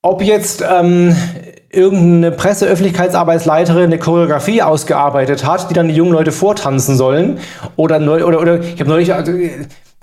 [0.03, 1.14] ob jetzt ähm,
[1.70, 7.38] irgendeine Presseöffentlichkeitsarbeitsleiterin eine Choreografie ausgearbeitet hat, die dann die jungen Leute vortanzen sollen.
[7.77, 9.33] Oder, oder, oder ich habe neulich, also,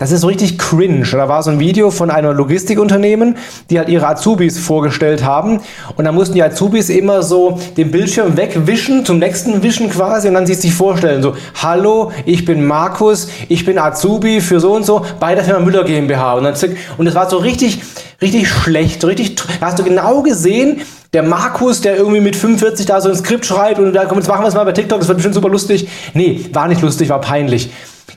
[0.02, 1.06] das ist so richtig cringe.
[1.12, 3.36] Da war so ein Video von einer Logistikunternehmen,
[3.70, 5.60] die halt ihre Azubis vorgestellt haben.
[5.96, 10.34] Und da mussten die Azubis immer so den Bildschirm wegwischen, zum nächsten Wischen quasi, und
[10.34, 11.22] dann sich sich vorstellen.
[11.22, 15.60] So, hallo, ich bin Markus, ich bin Azubi für so und so bei der Firma
[15.60, 16.34] Müller GmbH.
[16.34, 16.54] Und, dann,
[16.98, 17.80] und das war so richtig,
[18.20, 20.80] richtig schlecht, richtig, da hast du genau gesehen,
[21.12, 24.26] der Markus, der irgendwie mit 45 da so ein Skript schreibt und da komm, jetzt
[24.26, 25.86] machen wir es mal bei TikTok, das wird bestimmt super lustig.
[26.12, 27.70] Nee, war nicht lustig, war peinlich.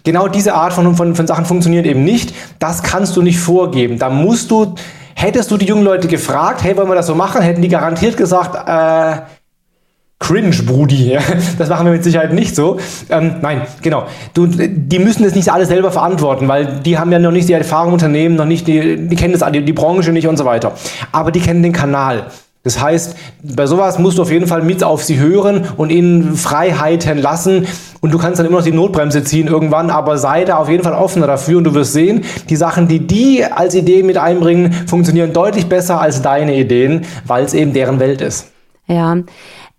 [0.04, 2.34] Genau diese Art von, von, von Sachen funktioniert eben nicht.
[2.60, 3.98] Das kannst du nicht vorgeben.
[3.98, 4.76] Da musst du,
[5.16, 8.18] hättest du die jungen Leute gefragt, hey, wollen wir das so machen, hätten die garantiert
[8.18, 9.22] gesagt, äh,
[10.20, 11.18] Cringe, Brudi.
[11.58, 12.80] Das machen wir mit Sicherheit nicht so.
[13.10, 14.06] Ähm, nein, genau.
[14.34, 17.54] Du, die müssen das nicht alles selber verantworten, weil die haben ja noch nicht die
[17.54, 20.46] Erfahrung im Unternehmen, noch nicht die, die kennen das, die, die Branche nicht und so
[20.46, 20.74] weiter.
[21.12, 22.28] Aber die kennen den Kanal.
[22.66, 26.36] Das heißt, bei sowas musst du auf jeden Fall mit auf sie hören und ihnen
[26.36, 27.68] Freiheiten lassen.
[28.02, 30.84] Und du kannst dann immer noch die Notbremse ziehen irgendwann, aber sei da auf jeden
[30.84, 34.74] Fall offener dafür und du wirst sehen, die Sachen, die die als Idee mit einbringen,
[34.88, 38.52] funktionieren deutlich besser als deine Ideen, weil es eben deren Welt ist.
[38.88, 39.16] Ja.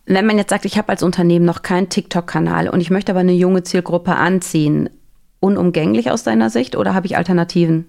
[0.06, 3.20] Wenn man jetzt sagt, ich habe als Unternehmen noch keinen TikTok-Kanal und ich möchte aber
[3.20, 4.90] eine junge Zielgruppe anziehen,
[5.40, 7.88] unumgänglich aus deiner Sicht oder habe ich Alternativen?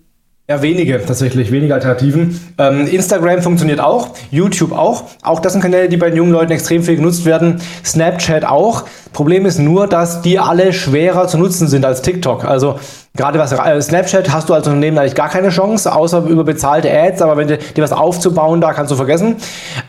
[0.50, 2.40] Ja, wenige tatsächlich, wenige Alternativen.
[2.58, 5.04] Ähm, Instagram funktioniert auch, YouTube auch.
[5.22, 7.60] Auch das sind Kanäle, die bei den jungen Leuten extrem viel genutzt werden.
[7.84, 8.86] Snapchat auch.
[9.12, 12.46] Problem ist nur, dass die alle schwerer zu nutzen sind als TikTok.
[12.46, 12.80] Also
[13.18, 16.90] gerade was äh, Snapchat hast du als Unternehmen eigentlich gar keine Chance, außer über bezahlte
[16.98, 17.22] Ads.
[17.22, 19.36] Aber wenn dir was aufzubauen, da kannst du vergessen.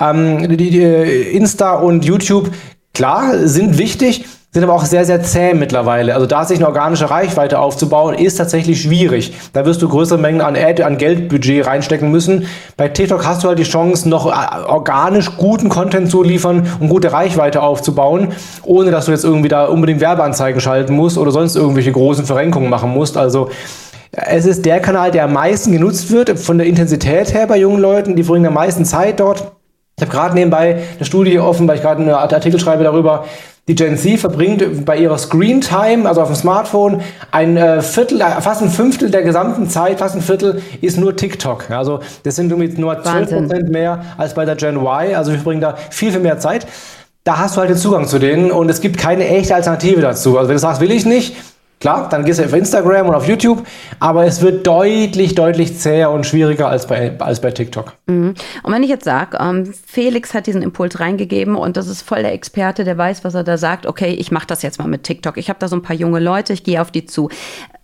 [0.01, 2.51] Ähm, die, die Insta und YouTube
[2.95, 6.15] klar, sind wichtig, sind aber auch sehr, sehr zäh mittlerweile.
[6.15, 9.35] Also da sich eine organische Reichweite aufzubauen, ist tatsächlich schwierig.
[9.53, 12.47] Da wirst du größere Mengen an, Ad, an Geldbudget reinstecken müssen.
[12.79, 16.89] Bei TikTok hast du halt die Chance, noch äh, organisch guten Content zu liefern und
[16.89, 18.29] gute Reichweite aufzubauen,
[18.63, 22.71] ohne dass du jetzt irgendwie da unbedingt Werbeanzeigen schalten musst oder sonst irgendwelche großen Verrenkungen
[22.71, 23.19] machen musst.
[23.19, 23.51] Also
[24.13, 27.81] es ist der Kanal, der am meisten genutzt wird, von der Intensität her bei jungen
[27.81, 28.17] Leuten.
[28.17, 29.58] Die verbringen am meisten Zeit dort.
[29.99, 33.25] Ich habe gerade nebenbei eine Studie offen, weil ich gerade einen Artikel schreibe darüber,
[33.67, 38.21] die Gen Z verbringt bei ihrer Screen Time, also auf dem Smartphone, ein äh, Viertel,
[38.21, 41.71] äh, fast ein Fünftel der gesamten Zeit, fast ein Viertel ist nur TikTok.
[41.71, 45.15] Also das sind irgendwie nur 12 Prozent mehr als bei der Gen Y.
[45.17, 46.67] Also wir verbringen da viel, viel mehr Zeit.
[47.25, 50.39] Da hast du halt den Zugang zu denen und es gibt keine echte Alternative dazu.
[50.39, 51.35] Also wenn du sagst, will ich nicht,
[51.81, 53.65] Klar, dann gehst du auf Instagram und auf YouTube,
[54.01, 57.95] aber es wird deutlich, deutlich zäher und schwieriger als bei, als bei TikTok.
[58.07, 58.35] Mhm.
[58.65, 62.23] Und wenn ich jetzt sage, ähm, Felix hat diesen Impuls reingegeben und das ist voll
[62.23, 65.05] der Experte, der weiß, was er da sagt, okay, ich mache das jetzt mal mit
[65.05, 65.37] TikTok.
[65.37, 67.29] Ich habe da so ein paar junge Leute, ich gehe auf die zu.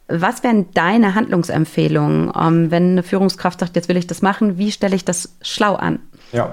[0.08, 4.72] Was wären deine Handlungsempfehlungen, ähm, wenn eine Führungskraft sagt, jetzt will ich das machen, wie
[4.72, 6.00] stelle ich das schlau an?
[6.32, 6.52] Ja,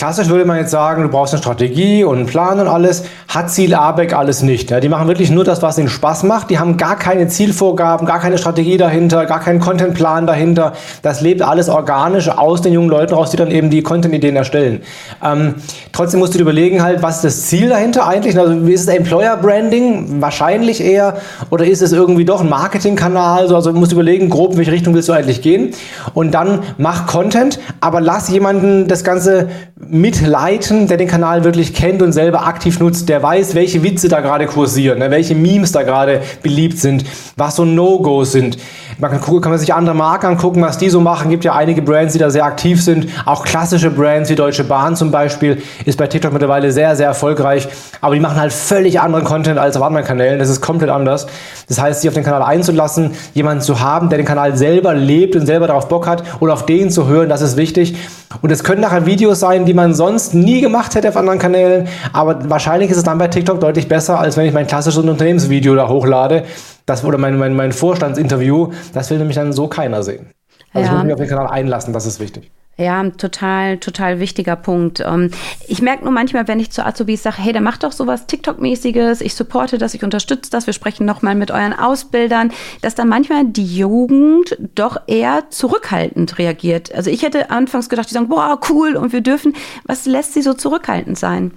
[0.00, 3.04] Klassisch würde man jetzt sagen, du brauchst eine Strategie und einen Plan und alles.
[3.28, 4.70] Hat Ziel ABEC alles nicht.
[4.70, 6.48] Ja, die machen wirklich nur das, was ihnen Spaß macht.
[6.48, 10.72] Die haben gar keine Zielvorgaben, gar keine Strategie dahinter, gar keinen Contentplan dahinter.
[11.02, 14.80] Das lebt alles organisch aus den jungen Leuten raus, die dann eben die Content-Ideen erstellen.
[15.22, 15.56] Ähm,
[15.92, 18.38] trotzdem musst du dir überlegen halt, was ist das Ziel dahinter eigentlich?
[18.38, 20.22] Also ist es Employer Branding?
[20.22, 21.18] Wahrscheinlich eher.
[21.50, 23.54] Oder ist es irgendwie doch ein Marketingkanal?
[23.54, 25.74] Also du musst überlegen, grob, in welche Richtung willst du eigentlich gehen?
[26.14, 29.48] Und dann mach Content, aber lass jemanden das Ganze
[29.90, 34.20] mitleiten, der den Kanal wirklich kennt und selber aktiv nutzt, der weiß, welche Witze da
[34.20, 37.04] gerade kursieren, ne, welche Memes da gerade beliebt sind,
[37.36, 38.58] was so No-Gos sind.
[39.00, 41.30] Man kann, gucken, kann man sich andere Marken angucken, was die so machen.
[41.30, 43.08] Gibt ja einige Brands, die da sehr aktiv sind.
[43.24, 47.66] Auch klassische Brands wie Deutsche Bahn zum Beispiel ist bei TikTok mittlerweile sehr, sehr erfolgreich.
[48.02, 50.38] Aber die machen halt völlig anderen Content als auf anderen Kanälen.
[50.38, 51.26] Das ist komplett anders.
[51.68, 55.34] Das heißt, sich auf den Kanal einzulassen, jemanden zu haben, der den Kanal selber lebt
[55.34, 57.96] und selber darauf Bock hat oder auf den zu hören, das ist wichtig.
[58.42, 61.88] Und es können nachher Videos sein, die man sonst nie gemacht hätte auf anderen Kanälen.
[62.12, 65.74] Aber wahrscheinlich ist es dann bei TikTok deutlich besser, als wenn ich mein klassisches Unternehmensvideo
[65.74, 66.44] da hochlade.
[66.90, 68.72] Das wurde mein, mein, mein Vorstandsinterview.
[68.92, 70.32] Das will nämlich dann so keiner sehen.
[70.74, 70.86] Also ja.
[70.86, 72.50] ich muss mich auf den Kanal einlassen, das ist wichtig.
[72.76, 74.98] Ja, total, total wichtiger Punkt.
[74.98, 75.30] Ähm,
[75.68, 79.20] ich merke nur manchmal, wenn ich zu Azubis sage, hey, der macht doch sowas TikTok-mäßiges,
[79.20, 82.50] ich supporte das, ich unterstütze das, wir sprechen nochmal mit euren Ausbildern,
[82.82, 86.92] dass dann manchmal die Jugend doch eher zurückhaltend reagiert.
[86.92, 89.54] Also ich hätte anfangs gedacht, die sagen, boah, cool und wir dürfen.
[89.84, 91.52] Was lässt sie so zurückhaltend sein?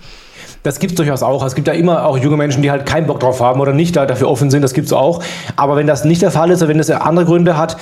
[0.64, 1.46] Das gibt es durchaus auch.
[1.46, 3.96] Es gibt ja immer auch junge Menschen, die halt keinen Bock drauf haben oder nicht
[3.98, 4.62] dafür offen sind.
[4.62, 5.22] Das gibt es auch.
[5.58, 7.76] Aber wenn das nicht der Fall ist oder wenn das andere Gründe hat,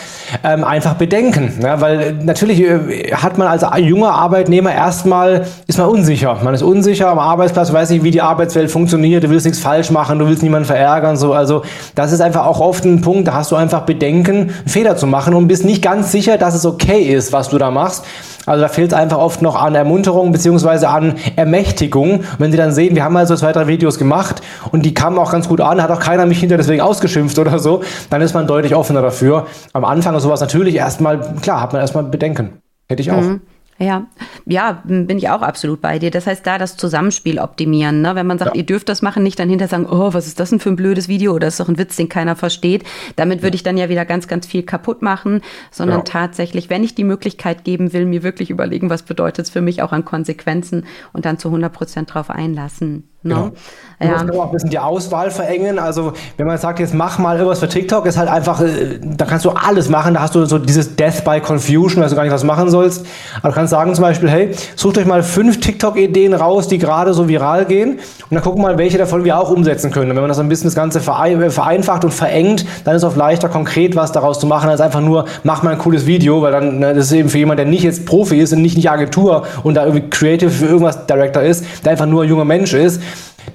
[0.44, 1.54] ähm, einfach bedenken.
[1.62, 6.40] Ja, weil natürlich äh, hat man als junger Arbeitnehmer erstmal, ist man unsicher.
[6.44, 9.24] Man ist unsicher am Arbeitsplatz, weiß nicht, wie die Arbeitswelt funktioniert.
[9.24, 11.18] Du willst nichts falsch machen, du willst niemanden verärgern.
[11.18, 11.34] So.
[11.34, 11.62] Also
[11.94, 15.36] das ist einfach auch oft ein Punkt, da hast du einfach Bedenken, Fehler zu machen
[15.36, 18.04] und bist nicht ganz sicher, dass es okay ist, was du da machst.
[18.46, 22.20] Also da fehlt es einfach oft noch an Ermunterung beziehungsweise an Ermächtigung.
[22.20, 25.18] Und wenn sie dann sehen, wir haben also zwei, drei Videos gemacht und die kamen
[25.18, 28.34] auch ganz gut an, hat auch keiner mich hinter deswegen ausgeschimpft oder so, dann ist
[28.34, 29.48] man deutlich offener dafür.
[29.74, 32.62] Am Anfang ist sowas natürlich erstmal, klar, hat man erstmal Bedenken.
[32.90, 33.22] Hätte ich auch.
[33.22, 33.42] Mhm.
[33.82, 34.06] Ja,
[34.46, 36.12] ja, bin ich auch absolut bei dir.
[36.12, 38.02] Das heißt, da das Zusammenspiel optimieren.
[38.02, 38.14] Ne?
[38.14, 38.60] Wenn man sagt, ja.
[38.60, 40.76] ihr dürft das machen, nicht dann hinterher sagen, oh, was ist das denn für ein
[40.76, 42.84] blödes Video oder ist doch ein Witz, den keiner versteht.
[43.16, 46.04] Damit würde ich dann ja wieder ganz, ganz viel kaputt machen, sondern ja.
[46.04, 49.82] tatsächlich, wenn ich die Möglichkeit geben will, mir wirklich überlegen, was bedeutet es für mich
[49.82, 53.11] auch an Konsequenzen und dann zu 100 Prozent drauf einlassen.
[53.24, 53.36] Ne?
[53.36, 53.52] Genau.
[54.00, 54.24] Du ja.
[54.24, 55.78] musst auch ein bisschen die Auswahl verengen.
[55.78, 59.26] Also wenn man sagt, jetzt mach mal irgendwas für TikTok, ist halt einfach, äh, da
[59.26, 60.16] kannst du alles machen.
[60.16, 63.06] Da hast du so dieses Death by Confusion, dass du gar nicht was machen sollst.
[63.40, 67.14] Aber du kannst sagen zum Beispiel, hey, sucht euch mal fünf TikTok-Ideen raus, die gerade
[67.14, 67.92] so viral gehen.
[67.92, 70.10] Und dann gucken mal, welche davon wir auch umsetzen können.
[70.10, 73.16] Und wenn man das ein bisschen das Ganze vereinfacht und verengt, dann ist es auch
[73.16, 76.52] leichter, konkret was daraus zu machen, als einfach nur, mach mal ein cooles Video, weil
[76.52, 78.90] dann, ne, das ist eben für jemanden, der nicht jetzt Profi ist und nicht, nicht
[78.90, 82.74] Agentur und da irgendwie Creative für irgendwas Director ist, der einfach nur ein junger Mensch
[82.74, 83.00] ist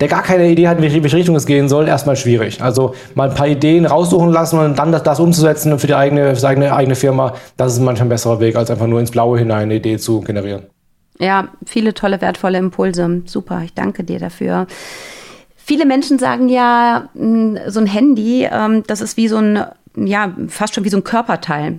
[0.01, 2.63] der gar keine Idee hat, in welche Richtung es gehen soll, erstmal schwierig.
[2.63, 6.35] Also mal ein paar Ideen raussuchen lassen und dann das, das umzusetzen für die eigene,
[6.35, 9.39] für die eigene, Firma, das ist manchmal ein besserer Weg, als einfach nur ins Blaue
[9.39, 10.63] hinein eine Idee zu generieren.
[11.19, 13.23] Ja, viele tolle, wertvolle Impulse.
[13.25, 14.67] Super, ich danke dir dafür.
[15.57, 19.65] Viele Menschen sagen ja, so ein Handy, ähm, das ist wie so ein,
[19.97, 21.79] ja, fast schon wie so ein Körperteil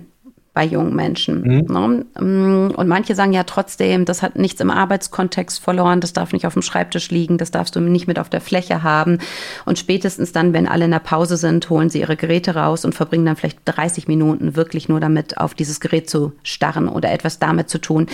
[0.58, 1.42] bei jungen Menschen.
[1.42, 1.66] Mhm.
[1.68, 2.04] Ne?
[2.20, 6.48] Mm, und manche sagen ja trotzdem, das hat nichts im Arbeitskontext verloren, das darf nicht
[6.48, 9.18] auf dem Schreibtisch liegen, das darfst du nicht mit auf der Fläche haben.
[9.66, 12.92] Und spätestens dann, wenn alle in der Pause sind, holen sie ihre Geräte raus und
[12.92, 17.38] verbringen dann vielleicht 30 Minuten wirklich nur damit, auf dieses Gerät zu starren oder etwas
[17.38, 18.08] damit zu tun.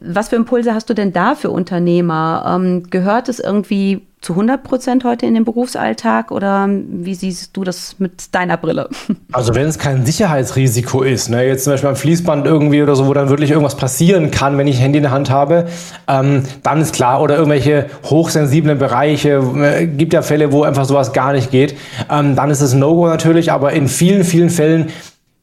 [0.00, 2.44] Was für Impulse hast du denn da für Unternehmer?
[2.56, 7.62] Ähm, gehört es irgendwie zu 100 Prozent heute in den Berufsalltag oder wie siehst du
[7.62, 8.88] das mit deiner Brille?
[9.32, 13.08] Also wenn es kein Sicherheitsrisiko ist, ne, jetzt zum Beispiel am Fließband irgendwie oder so,
[13.08, 15.66] wo dann wirklich irgendwas passieren kann, wenn ich Handy in der Hand habe,
[16.06, 21.12] ähm, dann ist klar, oder irgendwelche hochsensiblen Bereiche, äh, gibt ja Fälle, wo einfach sowas
[21.12, 21.76] gar nicht geht,
[22.08, 24.90] ähm, dann ist es No-Go natürlich, aber in vielen, vielen Fällen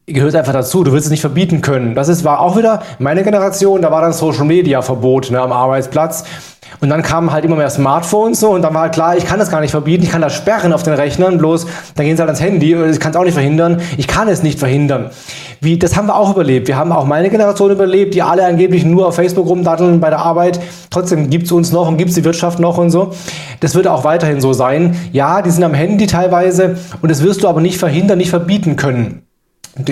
[0.07, 0.83] gehört einfach dazu.
[0.83, 1.95] Du willst es nicht verbieten können.
[1.95, 5.51] Das ist, war auch wieder meine Generation, da war dann Social Media Verbot ne, am
[5.51, 6.23] Arbeitsplatz.
[6.79, 9.37] Und dann kamen halt immer mehr Smartphones so und dann war halt klar, ich kann
[9.37, 12.21] das gar nicht verbieten, ich kann das sperren auf den Rechnern, bloß dann gehen sie
[12.21, 13.81] halt ans Handy und ich kann es auch nicht verhindern.
[13.97, 15.09] Ich kann es nicht verhindern.
[15.59, 16.69] Wie, das haben wir auch überlebt.
[16.69, 20.19] Wir haben auch meine Generation überlebt, die alle angeblich nur auf Facebook rumdatteln bei der
[20.19, 20.61] Arbeit.
[20.89, 23.11] Trotzdem gibt es uns noch und gibt es die Wirtschaft noch und so.
[23.59, 24.95] Das wird auch weiterhin so sein.
[25.11, 28.77] Ja, die sind am Handy teilweise und das wirst du aber nicht verhindern, nicht verbieten
[28.77, 29.23] können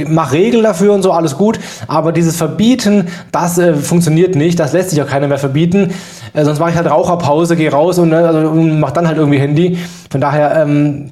[0.08, 1.60] mach Regeln dafür und so, alles gut.
[1.88, 4.60] Aber dieses Verbieten, das äh, funktioniert nicht.
[4.60, 5.94] Das lässt sich auch keiner mehr verbieten.
[6.34, 9.18] Äh, sonst mache ich halt Raucherpause, gehe raus und, äh, also, und mach dann halt
[9.18, 9.78] irgendwie Handy.
[10.10, 11.12] Von daher, ähm,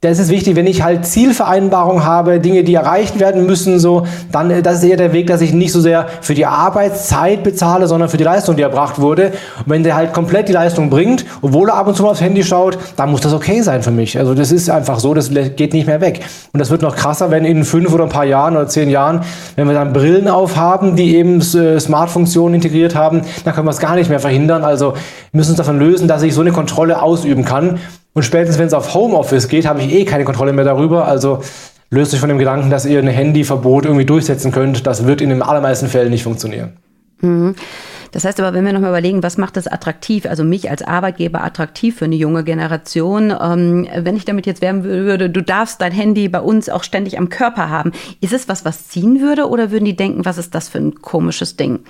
[0.00, 4.48] das ist wichtig, wenn ich halt Zielvereinbarungen habe, Dinge, die erreicht werden müssen, so, dann
[4.48, 7.88] äh, das ist eher der Weg, dass ich nicht so sehr für die Arbeitszeit bezahle,
[7.88, 9.32] sondern für die Leistung, die erbracht wurde.
[9.58, 12.20] Und wenn der halt komplett die Leistung bringt, obwohl er ab und zu mal aufs
[12.20, 14.16] Handy schaut, dann muss das okay sein für mich.
[14.16, 16.20] Also das ist einfach so, das geht nicht mehr weg.
[16.52, 19.22] Und das wird noch krasser, wenn in fünf oder ein paar Jahren oder zehn Jahren,
[19.56, 23.80] wenn wir dann Brillen aufhaben, die eben äh, Smart-Funktionen integriert haben, dann können wir es
[23.80, 24.62] gar nicht mehr verhindern.
[24.62, 24.94] Also
[25.32, 27.80] müssen uns davon lösen, dass ich so eine Kontrolle ausüben kann.
[28.18, 31.06] Und spätestens, wenn es auf Homeoffice geht, habe ich eh keine Kontrolle mehr darüber.
[31.06, 31.40] Also
[31.88, 34.88] löst euch von dem Gedanken, dass ihr ein Handyverbot irgendwie durchsetzen könnt.
[34.88, 36.72] Das wird in den allermeisten Fällen nicht funktionieren.
[37.20, 37.54] Mhm.
[38.10, 41.44] Das heißt aber, wenn wir nochmal überlegen, was macht das attraktiv, also mich als Arbeitgeber
[41.44, 45.92] attraktiv für eine junge Generation, ähm, wenn ich damit jetzt werben würde, du darfst dein
[45.92, 49.70] Handy bei uns auch ständig am Körper haben, ist es was, was ziehen würde oder
[49.70, 51.84] würden die denken, was ist das für ein komisches Ding?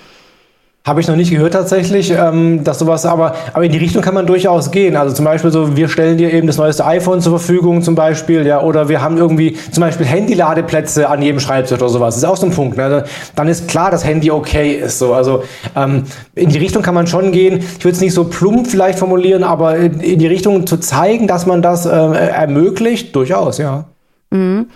[0.85, 4.13] Habe ich noch nicht gehört tatsächlich, ähm, dass sowas, aber, aber in die Richtung kann
[4.13, 4.95] man durchaus gehen.
[4.95, 8.47] Also zum Beispiel so, wir stellen dir eben das neueste iPhone zur Verfügung zum Beispiel,
[8.47, 12.15] ja, oder wir haben irgendwie zum Beispiel Handyladeplätze an jedem Schreibtisch oder sowas.
[12.15, 12.77] Das ist auch so ein Punkt.
[12.77, 12.83] Ne?
[12.85, 13.01] Also,
[13.35, 14.99] dann ist klar, dass Handy okay ist.
[14.99, 15.13] So.
[15.13, 15.43] Also
[15.75, 17.59] ähm, in die Richtung kann man schon gehen.
[17.59, 21.27] Ich würde es nicht so plump vielleicht formulieren, aber in, in die Richtung zu zeigen,
[21.27, 23.83] dass man das äh, ermöglicht, durchaus, ja.
[24.31, 24.67] Mhm.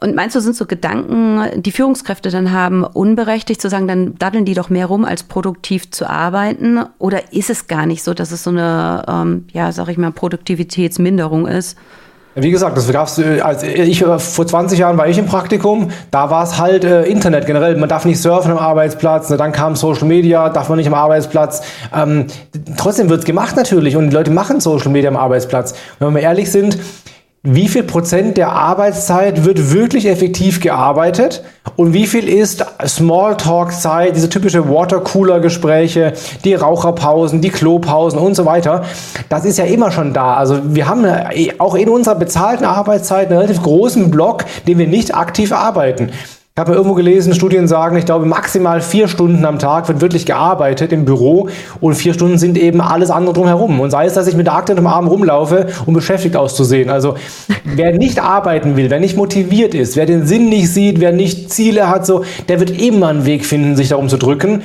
[0.00, 4.44] Und meinst du, sind so Gedanken, die Führungskräfte dann haben, unberechtigt zu sagen, dann daddeln
[4.44, 6.80] die doch mehr rum, als produktiv zu arbeiten?
[6.98, 10.12] Oder ist es gar nicht so, dass es so eine, ähm, ja, sag ich mal,
[10.12, 11.78] Produktivitätsminderung ist?
[12.38, 15.90] Wie gesagt, das gab's, äh, als ich äh, vor 20 Jahren war ich im Praktikum,
[16.10, 17.78] da war es halt äh, Internet generell.
[17.78, 20.92] Man darf nicht surfen am Arbeitsplatz, ne, dann kam Social Media, darf man nicht am
[20.92, 21.62] Arbeitsplatz.
[21.94, 22.26] Ähm,
[22.76, 25.74] trotzdem wird's gemacht natürlich und die Leute machen Social Media am Arbeitsplatz.
[25.98, 26.76] wenn wir mal ehrlich sind,
[27.42, 31.44] wie viel Prozent der Arbeitszeit wird wirklich effektiv gearbeitet
[31.76, 36.14] und wie viel ist Smalltalk-Zeit, diese typische Watercooler-Gespräche,
[36.44, 38.84] die Raucherpausen, die Klopausen und so weiter.
[39.28, 40.34] Das ist ja immer schon da.
[40.34, 41.06] Also wir haben
[41.58, 46.10] auch in unserer bezahlten Arbeitszeit einen relativ großen Block, den wir nicht aktiv arbeiten.
[46.58, 50.24] Ich habe irgendwo gelesen, Studien sagen, ich glaube, maximal vier Stunden am Tag wird wirklich
[50.24, 51.50] gearbeitet im Büro
[51.82, 53.78] und vier Stunden sind eben alles andere drumherum.
[53.78, 56.88] Und sei es, dass ich mit der Akte am Arm rumlaufe, um beschäftigt auszusehen.
[56.88, 57.16] Also
[57.64, 61.52] wer nicht arbeiten will, wer nicht motiviert ist, wer den Sinn nicht sieht, wer nicht
[61.52, 64.62] Ziele hat, so, der wird immer einen Weg finden, sich darum zu drücken.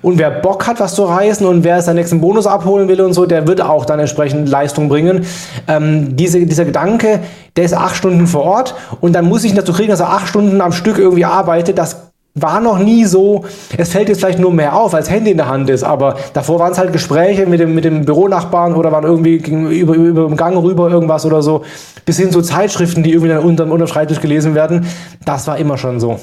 [0.00, 3.12] Und wer Bock hat, was zu reißen und wer seinen nächsten Bonus abholen will und
[3.12, 5.26] so, der wird auch dann entsprechend Leistung bringen.
[5.68, 7.20] Ähm, diese, dieser Gedanke,
[7.56, 10.10] der ist acht Stunden vor Ort und dann muss ich ihn dazu kriegen, dass er
[10.10, 11.76] acht Stunden am Stück irgendwie arbeitet.
[11.76, 13.44] Das war noch nie so,
[13.76, 16.58] es fällt jetzt vielleicht nur mehr auf, als Handy in der Hand ist, aber davor
[16.58, 20.36] waren es halt Gespräche mit dem, mit dem Büronachbarn oder waren irgendwie über, über den
[20.36, 21.62] Gang rüber irgendwas oder so,
[22.06, 24.86] bis hin zu Zeitschriften, die irgendwie dann unterm, unterm Schreibtisch gelesen werden.
[25.26, 26.18] Das war immer schon so.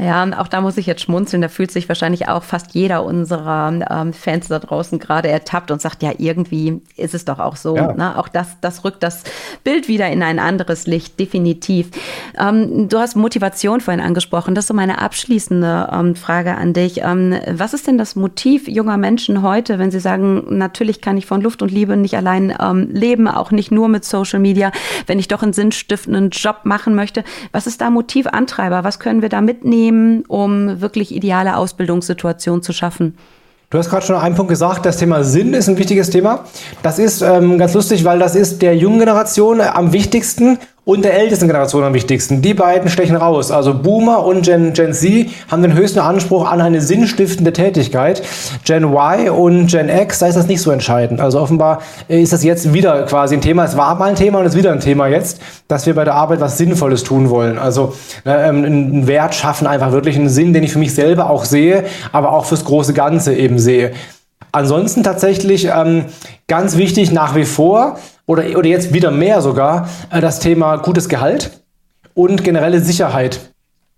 [0.00, 1.42] Ja, auch da muss ich jetzt schmunzeln.
[1.42, 5.82] Da fühlt sich wahrscheinlich auch fast jeder unserer ähm, Fans da draußen gerade ertappt und
[5.82, 7.76] sagt, ja, irgendwie ist es doch auch so.
[7.76, 7.92] Ja.
[7.92, 8.16] Ne?
[8.16, 9.24] Auch das, das rückt das
[9.62, 11.90] Bild wieder in ein anderes Licht, definitiv.
[12.38, 14.54] Ähm, du hast Motivation vorhin angesprochen.
[14.54, 17.02] Das ist so meine abschließende ähm, Frage an dich.
[17.02, 21.26] Ähm, was ist denn das Motiv junger Menschen heute, wenn sie sagen, natürlich kann ich
[21.26, 24.72] von Luft und Liebe nicht allein ähm, leben, auch nicht nur mit Social Media,
[25.06, 27.22] wenn ich doch einen sinnstiftenden Job machen möchte?
[27.52, 28.82] Was ist da Motivantreiber?
[28.82, 29.89] Was können wir da mitnehmen?
[29.90, 33.16] Nehmen, um wirklich ideale Ausbildungssituationen zu schaffen?
[33.70, 36.44] Du hast gerade schon einen Punkt gesagt, das Thema Sinn ist ein wichtiges Thema.
[36.82, 40.58] Das ist ähm, ganz lustig, weil das ist der jungen Generation am wichtigsten
[40.90, 42.42] und der ältesten Generation am wichtigsten.
[42.42, 43.52] Die beiden stechen raus.
[43.52, 48.22] Also Boomer und Gen, Gen Z haben den höchsten Anspruch an eine sinnstiftende Tätigkeit.
[48.64, 51.20] Gen Y und Gen X, da ist das nicht so entscheidend.
[51.20, 53.66] Also offenbar ist das jetzt wieder quasi ein Thema.
[53.66, 56.16] Es war mal ein Thema und ist wieder ein Thema jetzt, dass wir bei der
[56.16, 57.56] Arbeit was Sinnvolles tun wollen.
[57.56, 61.30] Also ne, ähm, einen Wert schaffen, einfach wirklich einen Sinn, den ich für mich selber
[61.30, 63.92] auch sehe, aber auch fürs große Ganze eben sehe.
[64.50, 66.06] Ansonsten tatsächlich ähm,
[66.48, 67.96] ganz wichtig nach wie vor
[68.30, 71.50] oder, oder jetzt wieder mehr sogar äh, das Thema gutes Gehalt
[72.14, 73.40] und generelle Sicherheit.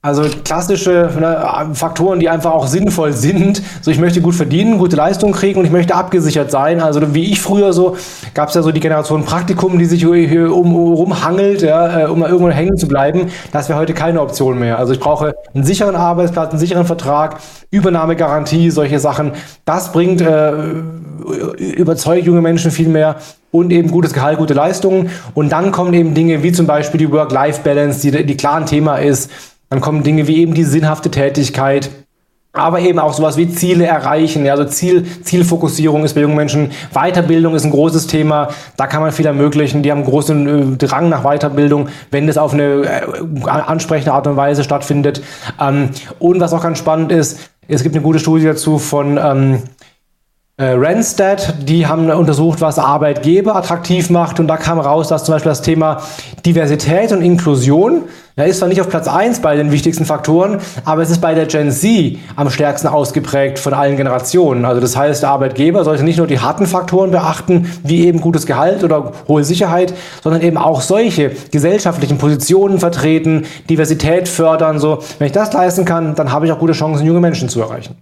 [0.04, 3.62] Also klassische ne, Faktoren, die einfach auch sinnvoll sind.
[3.82, 6.80] So, ich möchte gut verdienen, gute Leistung kriegen und ich möchte abgesichert sein.
[6.80, 7.96] Also wie ich früher so,
[8.34, 12.22] gab es ja so die Generation Praktikum, die sich hier um, rumhangelt, ja, äh, um
[12.24, 13.28] irgendwo hängen zu bleiben.
[13.52, 14.78] Das wäre heute keine Option mehr.
[14.78, 17.36] Also ich brauche einen sicheren Arbeitsplatz, einen sicheren Vertrag,
[17.70, 19.32] Übernahmegarantie, solche Sachen.
[19.64, 20.52] Das bringt, äh,
[21.58, 23.16] überzeugt junge Menschen viel mehr
[23.50, 25.10] und eben gutes Gehalt, gute Leistungen.
[25.34, 28.96] Und dann kommen eben Dinge wie zum Beispiel die Work-Life-Balance, die, die klar ein Thema
[28.96, 29.30] ist
[29.72, 31.88] dann kommen Dinge wie eben die sinnhafte Tätigkeit,
[32.52, 34.44] aber eben auch sowas wie Ziele erreichen.
[34.44, 36.72] Ja, also Ziel, Zielfokussierung ist bei jungen Menschen.
[36.92, 38.48] Weiterbildung ist ein großes Thema.
[38.76, 39.82] Da kann man viel ermöglichen.
[39.82, 44.26] Die haben einen großen äh, Drang nach Weiterbildung, wenn das auf eine äh, ansprechende Art
[44.26, 45.22] und Weise stattfindet.
[45.58, 49.62] Ähm, und was auch ganz spannend ist, es gibt eine gute Studie dazu von ähm,
[50.59, 55.34] äh, Randstad, die haben untersucht, was Arbeitgeber attraktiv macht und da kam raus, dass zum
[55.34, 56.03] Beispiel das Thema
[56.44, 58.03] Diversität und Inklusion,
[58.36, 61.34] ja, ist zwar nicht auf Platz eins bei den wichtigsten Faktoren, aber es ist bei
[61.34, 64.64] der Gen Z am stärksten ausgeprägt von allen Generationen.
[64.64, 68.46] Also das heißt, der Arbeitgeber sollte nicht nur die harten Faktoren beachten, wie eben gutes
[68.46, 74.98] Gehalt oder hohe Sicherheit, sondern eben auch solche gesellschaftlichen Positionen vertreten, Diversität fördern, so.
[75.18, 77.96] Wenn ich das leisten kann, dann habe ich auch gute Chancen, junge Menschen zu erreichen.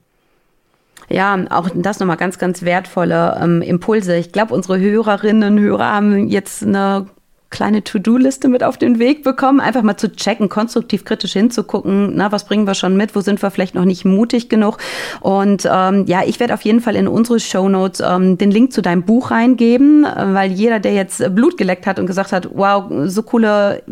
[1.12, 4.16] Ja, auch das nochmal ganz, ganz wertvolle ähm, Impulse.
[4.16, 7.06] Ich glaube, unsere Hörerinnen und Hörer haben jetzt eine
[7.50, 12.30] kleine To-Do-Liste mit auf den Weg bekommen, einfach mal zu checken, konstruktiv kritisch hinzugucken, na,
[12.30, 14.78] was bringen wir schon mit, wo sind wir vielleicht noch nicht mutig genug.
[15.20, 18.72] Und ähm, ja, ich werde auf jeden Fall in unsere Show Notes ähm, den Link
[18.72, 22.84] zu deinem Buch reingeben, weil jeder, der jetzt Blut geleckt hat und gesagt hat, wow,
[23.04, 23.82] so coole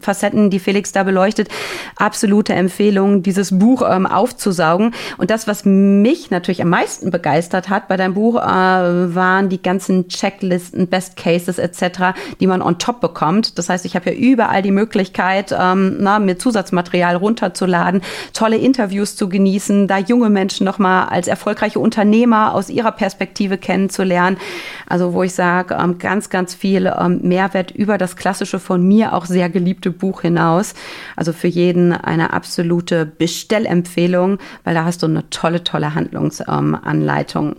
[0.00, 1.48] Facetten, die Felix da beleuchtet,
[1.96, 4.94] absolute Empfehlung, dieses Buch ähm, aufzusaugen.
[5.18, 9.60] Und das, was mich natürlich am meisten begeistert hat bei deinem Buch, äh, waren die
[9.60, 13.58] ganzen Checklisten, Best Cases etc., die man on top Shop bekommt.
[13.58, 19.16] Das heißt, ich habe ja überall die Möglichkeit, ähm, na, mir Zusatzmaterial runterzuladen, tolle Interviews
[19.16, 24.36] zu genießen, da junge Menschen nochmal als erfolgreiche Unternehmer aus ihrer Perspektive kennenzulernen.
[24.88, 29.14] Also wo ich sage, ähm, ganz, ganz viel ähm, Mehrwert über das klassische von mir
[29.14, 30.74] auch sehr geliebte Buch hinaus.
[31.16, 37.56] Also für jeden eine absolute Bestellempfehlung, weil da hast du eine tolle, tolle Handlungsanleitung.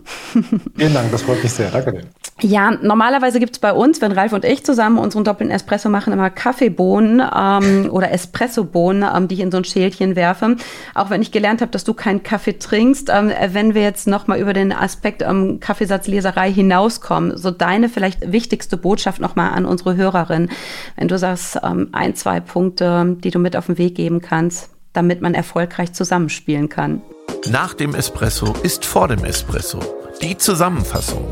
[0.76, 1.70] Vielen Dank, das freut mich sehr.
[1.70, 2.02] Danke dir.
[2.40, 6.12] Ja, normalerweise gibt es bei uns, wenn Ralf und ich zusammen unseren doppelten Espresso machen,
[6.12, 10.56] immer Kaffeebohnen ähm, oder Espressobohnen, ähm, die ich in so ein Schälchen werfe.
[10.94, 14.38] Auch wenn ich gelernt habe, dass du keinen Kaffee trinkst, ähm, wenn wir jetzt nochmal
[14.38, 20.50] über den Aspekt ähm, Kaffeesatzleserei hinauskommen, so deine vielleicht wichtigste Botschaft nochmal an unsere Hörerin,
[20.96, 24.70] wenn du sagst, ähm, ein, zwei Punkte, die du mit auf den Weg geben kannst,
[24.92, 27.02] damit man erfolgreich zusammenspielen kann.
[27.50, 29.80] Nach dem Espresso ist vor dem Espresso.
[30.22, 31.26] Die Zusammenfassung.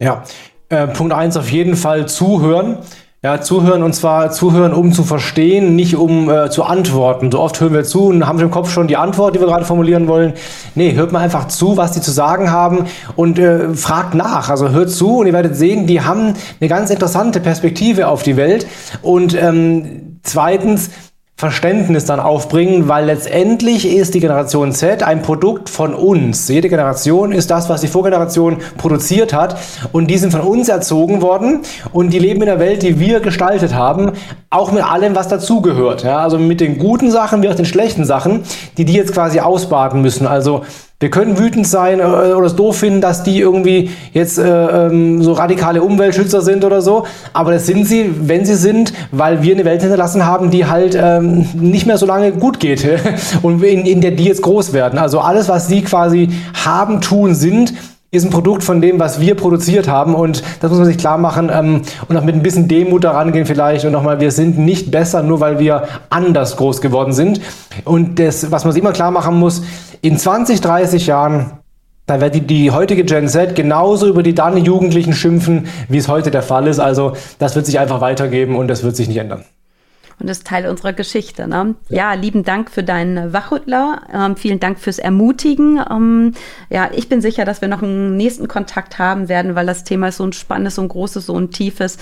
[0.00, 0.22] Ja,
[0.68, 2.78] äh, Punkt eins auf jeden Fall zuhören.
[3.20, 7.32] Ja, zuhören und zwar zuhören, um zu verstehen, nicht um äh, zu antworten.
[7.32, 9.64] So oft hören wir zu und haben im Kopf schon die Antwort, die wir gerade
[9.64, 10.34] formulieren wollen.
[10.76, 12.84] Nee, hört mal einfach zu, was die zu sagen haben
[13.16, 14.50] und äh, fragt nach.
[14.50, 18.36] Also hört zu und ihr werdet sehen, die haben eine ganz interessante Perspektive auf die
[18.36, 18.68] Welt.
[19.02, 20.90] Und ähm, zweitens,
[21.38, 26.48] Verständnis dann aufbringen, weil letztendlich ist die Generation Z ein Produkt von uns.
[26.48, 29.56] Jede Generation ist das, was die Vorgeneration produziert hat
[29.92, 31.60] und die sind von uns erzogen worden
[31.92, 34.14] und die leben in der Welt, die wir gestaltet haben,
[34.50, 36.02] auch mit allem, was dazugehört.
[36.02, 38.42] Ja, also mit den guten Sachen wie auch den schlechten Sachen,
[38.76, 40.26] die die jetzt quasi ausbaden müssen.
[40.26, 40.62] Also
[41.00, 45.22] wir können wütend sein äh, oder es doof finden, dass die irgendwie jetzt äh, ähm,
[45.22, 47.06] so radikale Umweltschützer sind oder so.
[47.32, 50.98] Aber das sind sie, wenn sie sind, weil wir eine Welt hinterlassen haben, die halt
[51.00, 52.84] ähm, nicht mehr so lange gut geht
[53.42, 54.98] und in, in der die jetzt groß werden.
[54.98, 56.30] Also alles, was sie quasi
[56.64, 57.74] haben, tun, sind,
[58.10, 61.18] ist ein Produkt von dem, was wir produziert haben und das muss man sich klar
[61.18, 64.58] machen ähm, und auch mit ein bisschen Demut daran gehen vielleicht und nochmal, wir sind
[64.58, 67.40] nicht besser, nur weil wir anders groß geworden sind
[67.84, 69.62] und das, was man sich immer klar machen muss,
[70.00, 71.58] in 20, 30 Jahren
[72.06, 76.08] da wird die, die heutige Gen Z genauso über die dann Jugendlichen schimpfen, wie es
[76.08, 76.78] heute der Fall ist.
[76.78, 79.44] Also das wird sich einfach weitergeben und das wird sich nicht ändern
[80.20, 81.46] und ist Teil unserer Geschichte.
[81.46, 81.74] Ne?
[81.88, 82.12] Ja.
[82.12, 82.14] ja.
[82.14, 84.02] lieben Dank für deinen Wachrüttler.
[84.12, 85.80] Ähm, vielen Dank fürs Ermutigen.
[85.90, 86.34] Ähm,
[86.70, 90.08] ja, ich bin sicher, dass wir noch einen nächsten Kontakt haben werden, weil das Thema
[90.08, 91.98] ist so ein spannendes, so ein großes, so ein tiefes.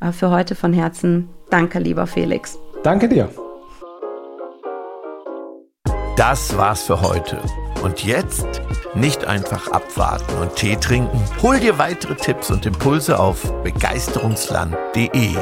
[0.00, 1.28] Äh, für heute von Herzen.
[1.50, 2.58] Danke, lieber Felix.
[2.82, 3.28] Danke dir.
[6.16, 7.38] Das war's für heute.
[7.82, 8.46] Und jetzt
[8.94, 11.20] nicht einfach abwarten und Tee trinken.
[11.42, 15.36] Hol dir weitere Tipps und Impulse auf begeisterungsland.de.